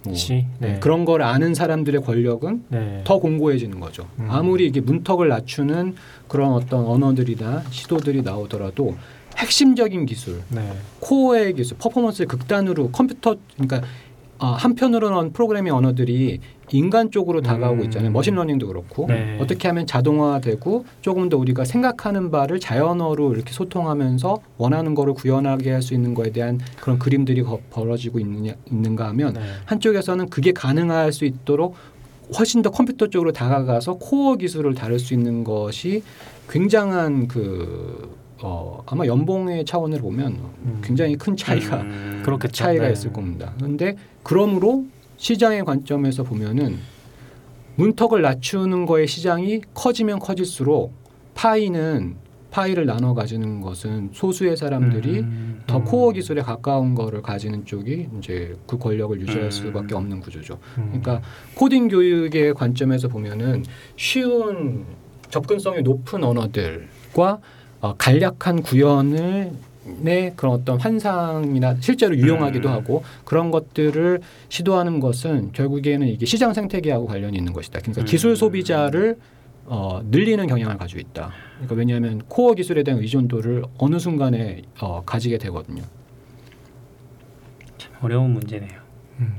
[0.04, 0.44] 뭐, 시.
[0.58, 0.78] 네.
[0.80, 3.00] 그런 걸 아는 사람들의 권력은 네.
[3.04, 4.06] 더 공고해지는 거죠.
[4.18, 4.26] 음.
[4.28, 5.94] 아무리 이게 문턱을 낮추는
[6.28, 8.96] 그런 어떤 언어들이나 시도들이 나오더라도
[9.36, 10.72] 핵심적인 기술, 네.
[11.00, 13.82] 코어의 기술, 퍼포먼스를 극단으로 컴퓨터 그러니까
[14.38, 16.40] 어, 한편으로는 프로그래밍 언어들이
[16.72, 17.84] 인간 쪽으로 다가오고 음.
[17.84, 18.10] 있잖아요.
[18.10, 19.38] machine learning도 그렇고 네.
[19.40, 25.82] 어떻게 하면 자동화되고 조금 더 우리가 생각하는 바를 자연어로 이렇게 소통하면서 원하는 거를 구현하게 할
[25.82, 29.40] 수 있는 거에 대한 그런 그림들이 거- 벌어지고 있느냐, 있는가 하면 네.
[29.66, 31.76] 한쪽에서는 그게 가능할 수 있도록
[32.36, 36.02] 훨씬 더 컴퓨터 쪽으로 다가가서 코어 기술을 다룰 수 있는 것이
[36.50, 38.16] 굉장한 그
[38.46, 40.80] 어, 아마 연봉의 차원을 보면 음.
[40.84, 42.22] 굉장히 큰 차이가 음.
[42.52, 42.92] 차이가 네.
[42.92, 43.54] 있을 겁니다.
[43.56, 44.84] 그런데 그러므로
[45.16, 46.76] 시장의 관점에서 보면은
[47.76, 50.92] 문턱을 낮추는 거의 시장이 커지면 커질수록
[51.34, 52.16] 파이는
[52.50, 55.84] 파이를 나눠 가지는 것은 소수의 사람들이 음, 더 음.
[55.84, 59.50] 코어 기술에 가까운 거를 가지는 쪽이 이제 그 권력을 유지할 음.
[59.50, 60.58] 수밖에 없는 구조죠.
[60.78, 61.00] 음.
[61.00, 61.22] 그러니까
[61.54, 63.64] 코딩 교육의 관점에서 보면은
[63.96, 64.84] 쉬운
[65.30, 67.40] 접근성이 높은 언어들과
[67.84, 69.52] 어, 간략한 구현을
[70.36, 72.72] 그런 어떤 환상이나 실제로 유용하기도 음.
[72.72, 77.80] 하고 그런 것들을 시도하는 것은 결국에는 이게 시장 생태계하고 관련이 있는 것이다.
[77.80, 78.04] 그러니까 음.
[78.06, 79.18] 기술 소비자를
[79.66, 81.30] 어, 늘리는 경향을 가지고 있다.
[81.56, 85.82] 그러니까 왜냐하면 코어 기술에 대한 의존도를 어느 순간에 어, 가지게 되거든요.
[87.76, 88.80] 참 어려운 문제네요.
[89.20, 89.34] 음.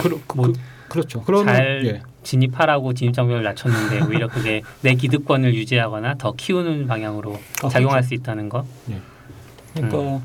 [0.00, 0.52] 그러니까 그, 뭐 그,
[0.88, 1.22] 그렇죠.
[1.22, 2.02] 그러면 잘 예.
[2.22, 8.14] 진입하라고 진입 장벽을 낮췄는데 오히려 그게 내 기득권을 유지하거나 더 키우는 방향으로 아, 작용할 수
[8.14, 8.64] 있다는 거.
[9.74, 10.20] 그러니까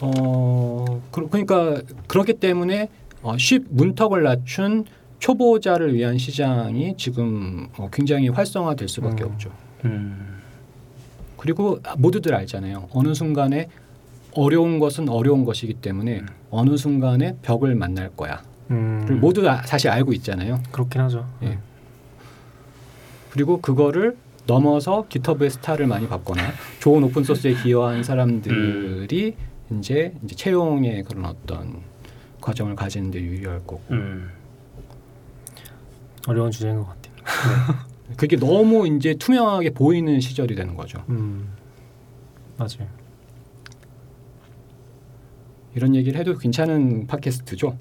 [0.00, 2.88] 어 그, 그러니까 그렇기 때문에
[3.22, 4.84] 어, 쉽 문턱을 낮춘
[5.18, 9.30] 초보자를 위한 시장이 지금 어, 굉장히 활성화될 수밖에 음.
[9.30, 9.50] 없죠.
[9.86, 10.40] 음.
[11.38, 12.88] 그리고 모두들 알잖아요.
[12.92, 13.68] 어느 순간에
[14.32, 16.26] 어려운 것은 어려운 것이기 때문에 음.
[16.50, 18.42] 어느 순간에 벽을 만날 거야.
[18.70, 19.04] 음.
[19.06, 20.62] 를 모두 다 사실 알고 있잖아요.
[20.70, 21.26] 그렇긴 하죠.
[21.42, 21.58] 예.
[23.30, 26.42] 그리고 그거를 넘어서 기터브의 스타를 많이 받거나
[26.80, 29.34] 좋은 오픈 소스에 기여한 사람들이
[29.78, 31.80] 이제 이제 채용의 그런 어떤
[32.40, 34.30] 과정을 가지는데 유리할 거고 음.
[36.26, 37.14] 어려운 주제인 것 같아요.
[38.16, 41.02] 그게 너무 이제 투명하게 보이는 시절이 되는 거죠.
[41.08, 41.48] 음.
[42.56, 42.88] 맞아요.
[45.74, 47.76] 이런 얘기를 해도 괜찮은 팟캐스트죠.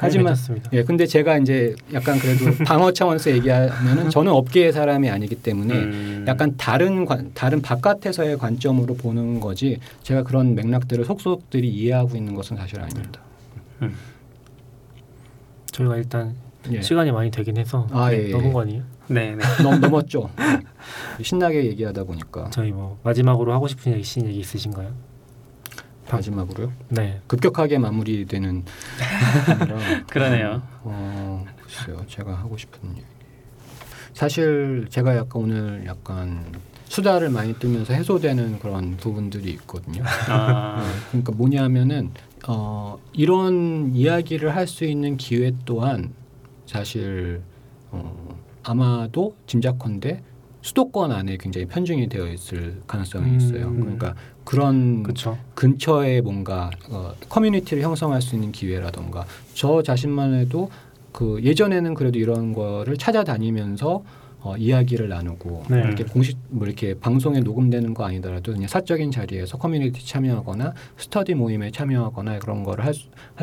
[0.00, 5.34] 하지만 습니다 예, 근데 제가 이제 약간 그래도 방어 차원에서 얘기하면은 저는 업계의 사람이 아니기
[5.36, 6.24] 때문에 음.
[6.28, 12.56] 약간 다른 관, 다른 바깥에서의 관점으로 보는 거지 제가 그런 맥락들을 속속들이 이해하고 있는 것은
[12.56, 13.20] 사실 아닙니다.
[13.82, 13.94] 음.
[15.72, 16.34] 저희가 일단
[16.70, 16.82] 예.
[16.82, 18.30] 시간이 많이 되긴 해서 아, 예, 예.
[18.30, 18.82] 넘은 거 아니에요?
[19.08, 19.44] 네, 네.
[19.62, 20.30] 넘, 넘었죠.
[21.22, 25.07] 신나게 얘기하다 보니까 저희 뭐 마지막으로 하고 싶은 얘기, 신 얘기 있으신가요?
[26.10, 26.72] 마지막으로요.
[26.88, 27.20] 네.
[27.26, 28.64] 급격하게 마무리되는
[30.08, 30.62] 그러네요.
[30.82, 32.04] 어, 글쎄요.
[32.08, 33.04] 제가 하고 싶은 얘기.
[34.14, 36.44] 사실 제가 약간 오늘 약간
[36.86, 40.02] 수다를 많이 떨면서 해소되는 그런 부분들이 있거든요.
[40.28, 42.10] 아, 네, 그러니까 뭐냐면은
[42.46, 46.12] 어, 이런 이야기를 할 수 있는 기회 또한
[46.66, 47.42] 사실
[47.90, 50.22] 어, 아마도 짐작컨대
[50.68, 53.36] 수도권 안에 굉장히 편중이 되어 있을 가능성이 음.
[53.36, 53.72] 있어요.
[53.74, 54.14] 그러니까
[54.44, 55.38] 그런 그렇죠.
[55.54, 60.70] 근처에 뭔가 어, 커뮤니티를 형성할 수 있는 기회라던가 저 자신만 해도
[61.10, 64.02] 그 예전에는 그래도 이런 거를 찾아다니면서
[64.40, 65.80] 어, 이야기를 나누고 네.
[65.80, 71.70] 이렇게 공식 뭐 이렇게 방송에 녹음되는 거 아니더라도 그냥 사적인 자리에서 커뮤니티 참여하거나 스터디 모임에
[71.72, 72.94] 참여하거나 그런 거를 할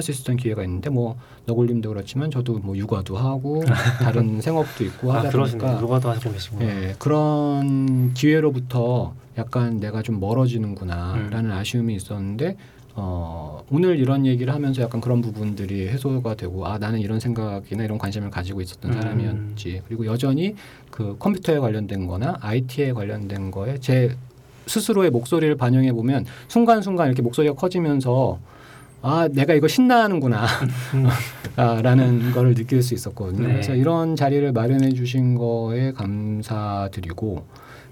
[0.01, 3.63] 수 있었던 기회가 있는데 뭐 너굴님도 그렇지만 저도 뭐 육아도 하고
[4.03, 5.61] 다른 생업도 있고 아 하다 그러시네요.
[5.61, 6.65] 보니까 누가도 하시고 계시구나.
[6.65, 12.55] 예, 그런 기회로부터 약간 내가 좀 멀어지는구나라는 아쉬움이 있었는데
[12.97, 17.97] 어, 오늘 이런 얘기를 하면서 약간 그런 부분들이 해소가 되고 아 나는 이런 생각이나 이런
[17.97, 19.01] 관심을 가지고 있었던 음.
[19.01, 20.55] 사람이었지 그리고 여전히
[20.91, 24.15] 그 컴퓨터에 관련된 거나 IT에 관련된 거에 제
[24.67, 28.39] 스스로의 목소리를 반영해 보면 순간순간 이렇게 목소리가 커지면서
[29.01, 30.45] 아 내가 이거 신나하는구나
[30.93, 31.07] 음.
[31.57, 33.45] 아, 라는 거를 느낄 수 있었거든요.
[33.45, 33.53] 네.
[33.53, 37.45] 그래서 이런 자리를 마련해 주신 거에 감사드리고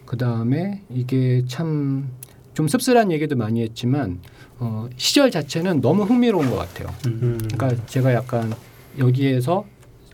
[0.05, 2.07] 그 다음에 이게 참
[2.53, 4.19] 좀 씁쓸한 얘기도 많이 했지만
[4.63, 6.87] 어, 시절 자체는 너무 흥미로운 것 같아요.
[7.07, 7.19] 음.
[7.21, 7.47] 음.
[7.53, 8.53] 그러니까 제가 약간
[8.97, 9.65] 여기에서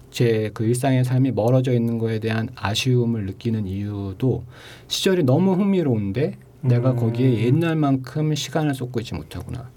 [0.10, 4.44] 제 그 일상의 삶이 멀어져 있는 거에 대한 아쉬움을 느끼는 이유도
[4.88, 6.96] 시절이 너무 흥미로운데 내가 음.
[6.96, 9.70] 거기에 옛날만큼 시간을 쏟고 있지 못하구나.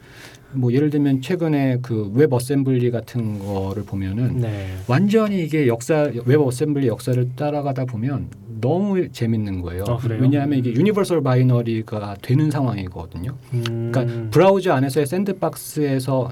[0.55, 4.75] 뭐 예를 들면 최근에 그 Web Assembly 같은 거를 보면은 네.
[4.87, 8.29] 완전히 이게 역사 Web Assembly 역사를 따라가다 보면
[8.66, 9.84] 너무 재밌는 거예요.
[9.88, 9.98] 아?
[10.08, 13.36] 왜냐하면 이게 universal binary가 되는 상황이거든요.
[13.52, 13.90] 음.
[13.92, 16.30] 그러니까 브라우저 안에서의 sandbox에서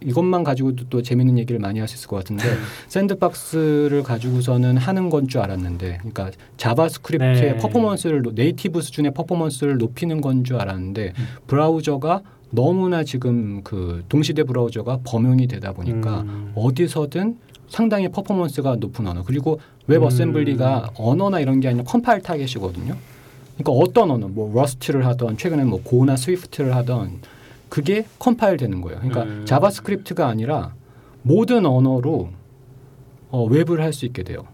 [0.00, 2.54] 이것만 가지고도 또 재밌는 얘기를 많이 할 수 있을 것 같은데 네.
[2.88, 7.56] sandbox를 가지고서는 하는 건 줄 알았는데, 그러니까 JavaScript의 네.
[7.56, 11.24] 퍼포먼스를 노- native 수준의 퍼포먼스를 높이는 건 줄 알았는데 음.
[11.46, 16.52] 브라우저가 너무나 지금 그 동시대 브라우저가 범용이 되다 보니까 음.
[16.54, 17.38] 어디서든
[17.74, 19.58] 상당히 퍼포먼스가 높은 언어 그리고
[19.88, 20.04] 웹 음.
[20.04, 22.96] Assembly가 언어나 이런 게 아니라 compile target이거든요.
[23.56, 27.18] 그러니까 어떤 언어, 뭐 Rust를 하던 최근에 뭐 Go나 Swift를 하던
[27.68, 28.98] 그게 compile 되는 거예요.
[29.00, 29.44] 그러니까 음.
[29.44, 30.72] JavaScript가 아니라
[31.22, 32.28] 모든 언어로
[33.30, 34.46] 어, 웹을 할 수 있게 돼요.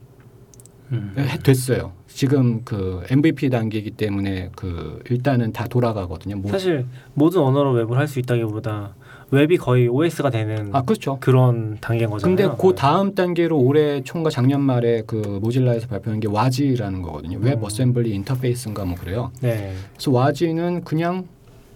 [0.92, 1.14] 음.
[1.18, 1.92] 해- 됐어요.
[2.08, 6.36] 지금 그 MVP 단계이기 때문에 그 일단은 다 돌아가거든요.
[6.38, 8.94] 뭐, 사실 모든 언어로 웹을 할 수 있다기보다
[9.32, 11.18] 웹이 거의 OS가 되는 아 그렇죠.
[11.20, 12.36] 그런 단계인 거잖아요.
[12.36, 17.38] 근데 그 다음 단계로 올해 총과 작년 말에 그 모질라에서 발표한 게 WASI라는 거거든요.
[17.40, 17.64] 웹 음.
[17.64, 19.30] Assembly interface인가 뭐 그래요.
[19.40, 19.74] 네.
[19.92, 21.26] 그래서 WASI는 그냥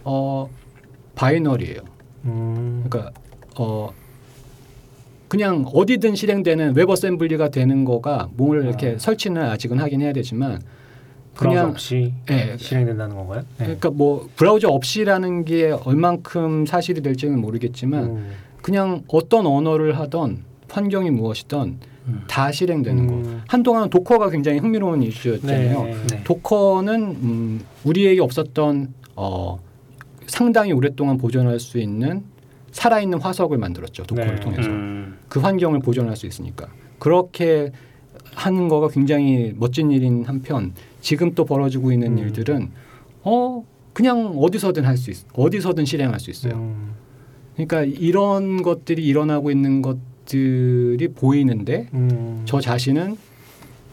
[0.02, 0.48] 어
[1.14, 1.80] binary예요.
[2.24, 2.84] 음.
[2.88, 3.12] 그러니까
[3.56, 3.90] 어
[5.28, 8.98] 그냥 어디든 실행되는 Web Assembly가 되는 거가 뭘 이렇게 아.
[8.98, 10.60] 설치는 아직은 하긴 해야 되지만
[11.34, 13.42] 그냥 없이 예, 실행된다는 건가요?
[13.58, 13.64] 네.
[13.64, 18.30] 그러니까 뭐 브라우저 없이라는 게 얼만큼 사실이 될지는 모르겠지만 음.
[18.62, 22.22] 그냥 어떤 언어를 하던 환경이 무엇이든 음.
[22.28, 23.14] 다 실행되는 거.
[23.14, 23.42] 음.
[23.48, 25.82] 한동안은 도커가 굉장히 흥미로운 이슈였잖아요.
[25.84, 25.96] 네.
[26.10, 26.24] 네.
[26.24, 29.58] Docker는 음, 우리에게 없었던 어,
[30.26, 32.24] 상당히 오랫동안 보존할 수 있는
[32.72, 34.04] 살아있는 화석을 만들었죠.
[34.04, 34.40] 도커를 네.
[34.40, 35.18] 통해서 음.
[35.28, 36.68] 그 환경을 보존할 수 있으니까
[36.98, 37.70] 그렇게
[38.34, 40.72] 하는 거가 굉장히 멋진 일인 한편
[41.04, 42.18] 지금 또 벌어지고 있는 음.
[42.18, 42.70] 일들은
[43.24, 46.54] 어 그냥 어디서든 할 수 있, 어디서든 실행할 수 있어요.
[46.54, 46.94] 음.
[47.54, 52.42] 그러니까 이런 것들이 일어나고 있는 것들이 보이는데 음.
[52.46, 53.16] 저 자신은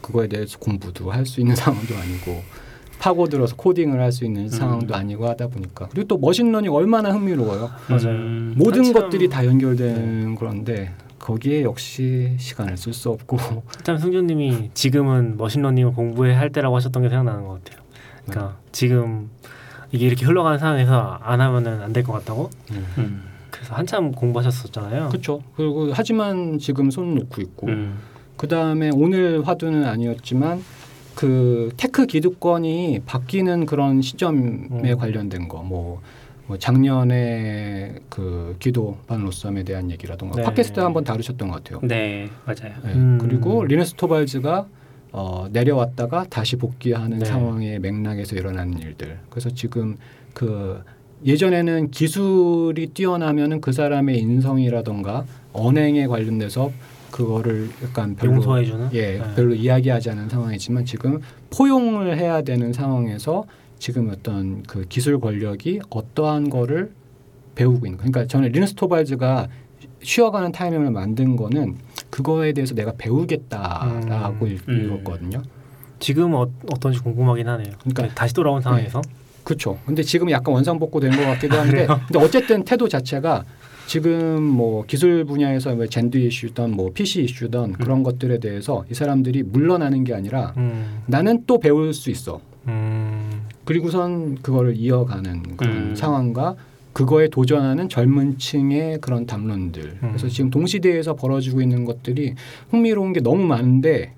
[0.00, 2.42] 그거에 대해서 공부도 할 수 있는 상황도 아니고
[2.98, 7.70] 파고들어서 코딩을 할 수 있는 상황도 아니고 하다 보니까 그리고 또 machine learning 얼마나 흥미로워요.
[7.88, 8.08] 맞아요.
[8.16, 8.54] 음.
[8.56, 10.92] 모든 것들이 다 연결된 그런데
[11.22, 13.38] 거기에 역시 시간을 쓸 수 없고
[13.78, 17.82] 일단 승준님이 지금은 machine learning을 공부해야 할 때라고 하셨던 게 생각나는 것 같아요.
[18.26, 19.30] 그러니까 지금
[19.92, 22.50] 이게 이렇게 흘러가는 상황에서 안 하면은 안 될 것 같다고.
[22.98, 23.22] 음.
[23.50, 25.10] 그래서 한참 공부하셨었잖아요.
[25.10, 25.42] 그렇죠.
[25.56, 27.98] 그리고 하지만 지금 손 놓고 있고 음.
[28.36, 30.62] 그 다음에 오늘 화두는 아니었지만
[31.14, 34.38] 그 tech 기득권이 바뀌는 그런 시점에
[34.72, 34.96] 음.
[34.98, 36.00] 관련된 거, 뭐,
[36.52, 40.42] 뭐 작년에 그 귀도 반 로섬에 대한 얘기라던가 네.
[40.42, 41.80] 팟캐스트 한번 다루셨던 것 같아요.
[41.82, 42.74] 네 맞아요.
[42.84, 42.92] 네.
[42.92, 43.16] 음.
[43.18, 44.66] 그리고 리너스 토발즈가
[45.12, 47.24] 어, 내려왔다가 다시 복귀하는 네.
[47.24, 49.18] 상황의 맥락에서 일어나는 일들.
[49.30, 49.96] 그래서 지금
[50.34, 50.82] 그
[51.24, 55.24] 예전에는 기술이 뛰어나면은 그 사람의 인성이라던가
[55.54, 56.70] 언행에 관련돼서
[57.10, 58.90] 그거를 약간 별로 용서해주는.
[58.92, 59.34] 예 네.
[59.34, 63.46] 별로 이야기하지 않은 상황이지만 지금 포용을 해야 되는 상황에서
[63.82, 66.92] 지금 어떤 그 기술 권력이 어떠한 거를
[67.56, 68.04] 배우고 있는 거.
[68.04, 69.48] 그러니까 저는 리너스 토발즈가
[70.04, 71.78] 쉬어가는 타이밍을 만든 거는
[72.08, 74.58] 그거에 대해서 내가 배우겠다라고 음.
[74.68, 74.84] 음.
[74.84, 75.42] 읽었거든요.
[75.98, 77.72] 지금 어, 어떤지 궁금하긴 하네요.
[77.80, 79.02] 그러니까- 다시 돌아온 상황에서.
[79.42, 79.76] 그렇죠.
[79.84, 83.44] 근데 지금 약간 원상복구 된 것 같기도 한데, 근데 어쨌든 태도 자체가
[83.88, 89.42] 지금 뭐 기술 분야에서 뭐 젠드 이슈든 뭐 PC 이슈든 그런 것들에 대해서 이 사람들이
[89.42, 91.02] 물러나는 게 아니라 음.
[91.06, 92.40] 나는 또 배울 수 있어.
[93.62, 93.64] 음.
[93.64, 95.96] 그리고선 그거를 이어가는 그런 음.
[95.96, 96.56] 상황과
[96.92, 99.98] 그거에 도전하는 젊은 층의 그런 담론들.
[100.00, 100.28] 그래서 음.
[100.28, 102.34] 지금 동시대에서 벌어지고 있는 것들이
[102.70, 104.12] 흥미로운 게 너무 많은데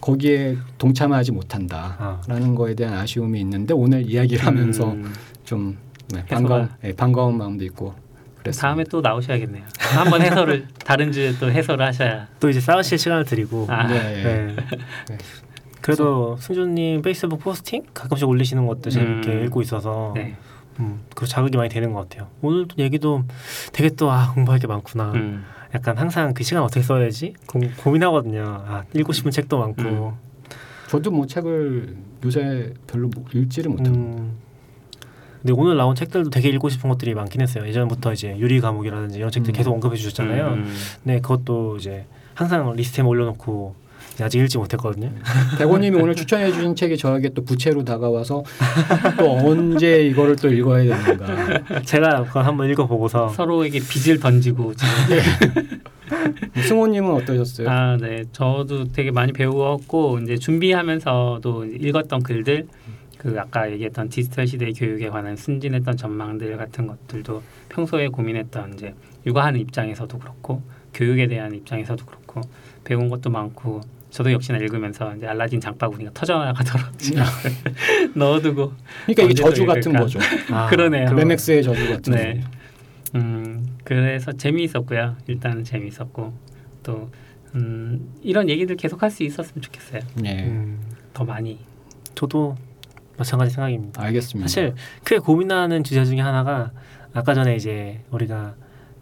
[0.00, 2.54] 거기에 동참하지 못한다라는 아.
[2.56, 5.12] 거에 대한 아쉬움이 있는데 오늘 이야기를 하면서 음.
[5.44, 5.76] 좀
[6.12, 7.94] 네, 반가운 네, 반가운 마음도 있고
[8.38, 8.68] 그랬습니다.
[8.68, 9.64] 다음에 또 나오셔야겠네요.
[9.78, 12.28] 한번 해설을 다른 주에 또 해설을 하셔야.
[12.40, 13.66] 또 이제 싸우실 시간을 드리고.
[13.68, 13.86] 아.
[13.88, 14.22] 네.
[14.22, 14.56] 네.
[15.78, 15.82] 네.
[15.82, 19.44] 그래도 승준님 페이스북 포스팅 가끔씩 올리시는 것도 재밌게 음.
[19.44, 20.36] 읽고 있어서 네.
[20.80, 22.28] 음, 그 자극이 많이 되는 것 같아요.
[22.42, 23.24] 오늘 또 얘기도
[23.72, 25.12] 되게 또 아, 공부할 게 많구나.
[25.12, 25.44] 음.
[25.74, 28.42] 약간 항상 그 시간 어떻게 써야 되지 고, 고민하거든요.
[28.66, 30.14] 아, 읽고 싶은 책도 많고.
[30.88, 34.22] 저도 뭐 책을 요새 별로 못- 읽지를 못합니다.
[34.22, 34.32] 음.
[35.42, 37.66] 근데 오늘 나온 책들도 되게 읽고 싶은 것들이 많긴 했어요.
[37.66, 39.54] 예전부터 이제 유리 감옥이라든지 이런 책들 음.
[39.54, 40.46] 계속 언급해 주셨잖아요.
[40.48, 40.74] 음.
[41.04, 43.74] 네, 그것도 이제 항상 리스트에 올려놓고
[44.24, 45.10] 아직 읽지 못했거든요.
[45.58, 48.42] 백호님이 오늘 추천해 주신 책이 저에게 또 부채로 다가와서
[49.18, 51.82] 또 언제 이거를 또 읽어야 되는가.
[51.82, 55.78] 제가 그걸 한번 읽어보고서 서로에게 빚을 던지고 지금.
[56.66, 57.68] 승호님은 어떠셨어요?
[57.68, 58.24] 아, 네.
[58.32, 62.66] 저도 되게 많이 배우었고 이제 준비하면서도 읽었던 글들
[63.18, 68.94] 그 아까 얘기했던 디지털 시대 교육에 관한 순진했던 전망들 같은 것들도 평소에 고민했던 이제
[69.26, 70.62] 육아하는 입장에서도 그렇고
[70.94, 72.40] 교육에 대한 입장에서도 그렇고
[72.84, 73.80] 배운 것도 많고
[74.18, 76.86] 저도 역시나 읽으면서 이제 알라딘 장바구니가 터져나가도록
[78.16, 78.72] 넣어두고
[79.06, 79.92] 그러니까 이게 저주 같은?
[79.92, 80.18] 거죠.
[80.50, 81.12] 아, 그러네요.
[81.14, 82.40] 매맥스의 저주 같은 네.
[82.40, 83.18] 거.
[83.18, 85.16] 음 그래서 재미있었고요.
[85.28, 86.32] 일단은 재미있었고
[86.82, 87.08] 또
[87.54, 90.00] 음, 이런 얘기들 계속 할 수 있었으면 좋겠어요.
[90.16, 90.46] 네.
[90.48, 90.80] 음,
[91.14, 91.60] 더 많이.
[92.16, 92.56] 저도
[93.16, 94.02] 마찬가지 생각입니다.
[94.02, 94.48] 알겠습니다.
[94.48, 96.72] 사실 크게 고민하는 주제 중에 하나가
[97.14, 98.56] 아까 전에 이제 우리가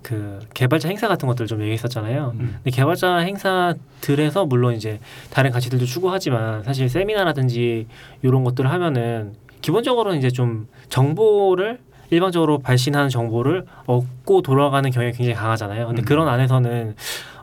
[0.06, 2.30] 그 개발자 행사 같은 것들 좀 얘기했었잖아요.
[2.34, 2.58] 음.
[2.62, 5.00] 근데 개발자 행사들에서 물론 이제
[5.30, 7.88] 다른 가치들도 추구하지만 사실 세미나라든지
[8.22, 9.32] 이런 것들을 하면은
[9.62, 11.80] 기본적으로는 이제 좀 정보를
[12.10, 15.88] 일반적으로 발신하는 정보를 얻고 돌아가는 경향이 굉장히 강하잖아요.
[15.88, 16.04] 근데 음.
[16.04, 16.94] 그런 안에서는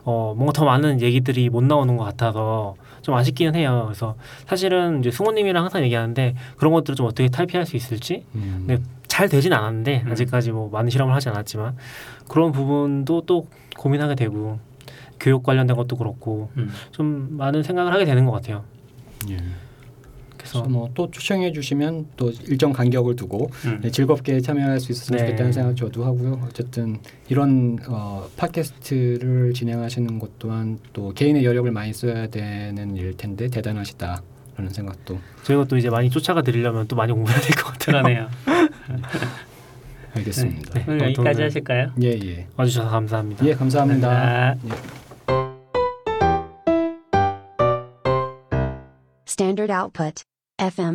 [0.04, 3.82] 어 뭔가 더 많은 얘기들이 못 나오는 것 같아서 좀 아쉽기는 해요.
[3.84, 8.64] 그래서 사실은 이제 승호님이랑 항상 얘기하는데 그런 것들을 좀 어떻게 탈피할 수 있을지 음.
[8.66, 8.78] 네.
[9.08, 10.12] 잘 되진 않았는데 음.
[10.12, 11.76] 아직까지 뭐 많은 실험을 하지 않았지만
[12.28, 13.46] 그런 부분도 또
[13.76, 14.58] 고민하게 되고
[15.20, 16.72] 교육 관련된 것도 그렇고 음.
[16.92, 18.64] 좀 많은 생각을 하게 되는 것 같아요.
[19.28, 19.36] 예.
[20.44, 23.80] 그래서 뭐또 추천해 주시면 또 일정 간격을 두고 음.
[23.82, 25.26] 네, 즐겁게 참여할 수 있었으면 네.
[25.26, 26.40] 좋겠다는 생각 저도 하고요.
[26.46, 33.48] 어쨌든 이런 어, 팟캐스트를 진행하시는 것 또한 또 개인의 여력을 많이 써야 되는 일 텐데
[33.48, 34.22] 대단하시다.
[34.56, 38.02] 라는 생각도 저희가 또 이제 많이 쫓아가 드리려면 또 많이 공부해야 될 것 같아요.
[38.02, 38.28] 그러네요.
[40.14, 40.74] 알겠습니다.
[40.74, 40.84] 네.
[40.86, 41.90] 오늘 어, 여기까지 하실까요?
[42.02, 42.46] 예, 예.
[42.56, 43.44] 와주셔서 감사합니다.
[43.46, 44.08] 예, 감사합니다.
[44.08, 44.68] 감사합니다.
[44.68, 45.04] 예.
[49.26, 50.22] Standard output.
[50.58, 50.92] FM.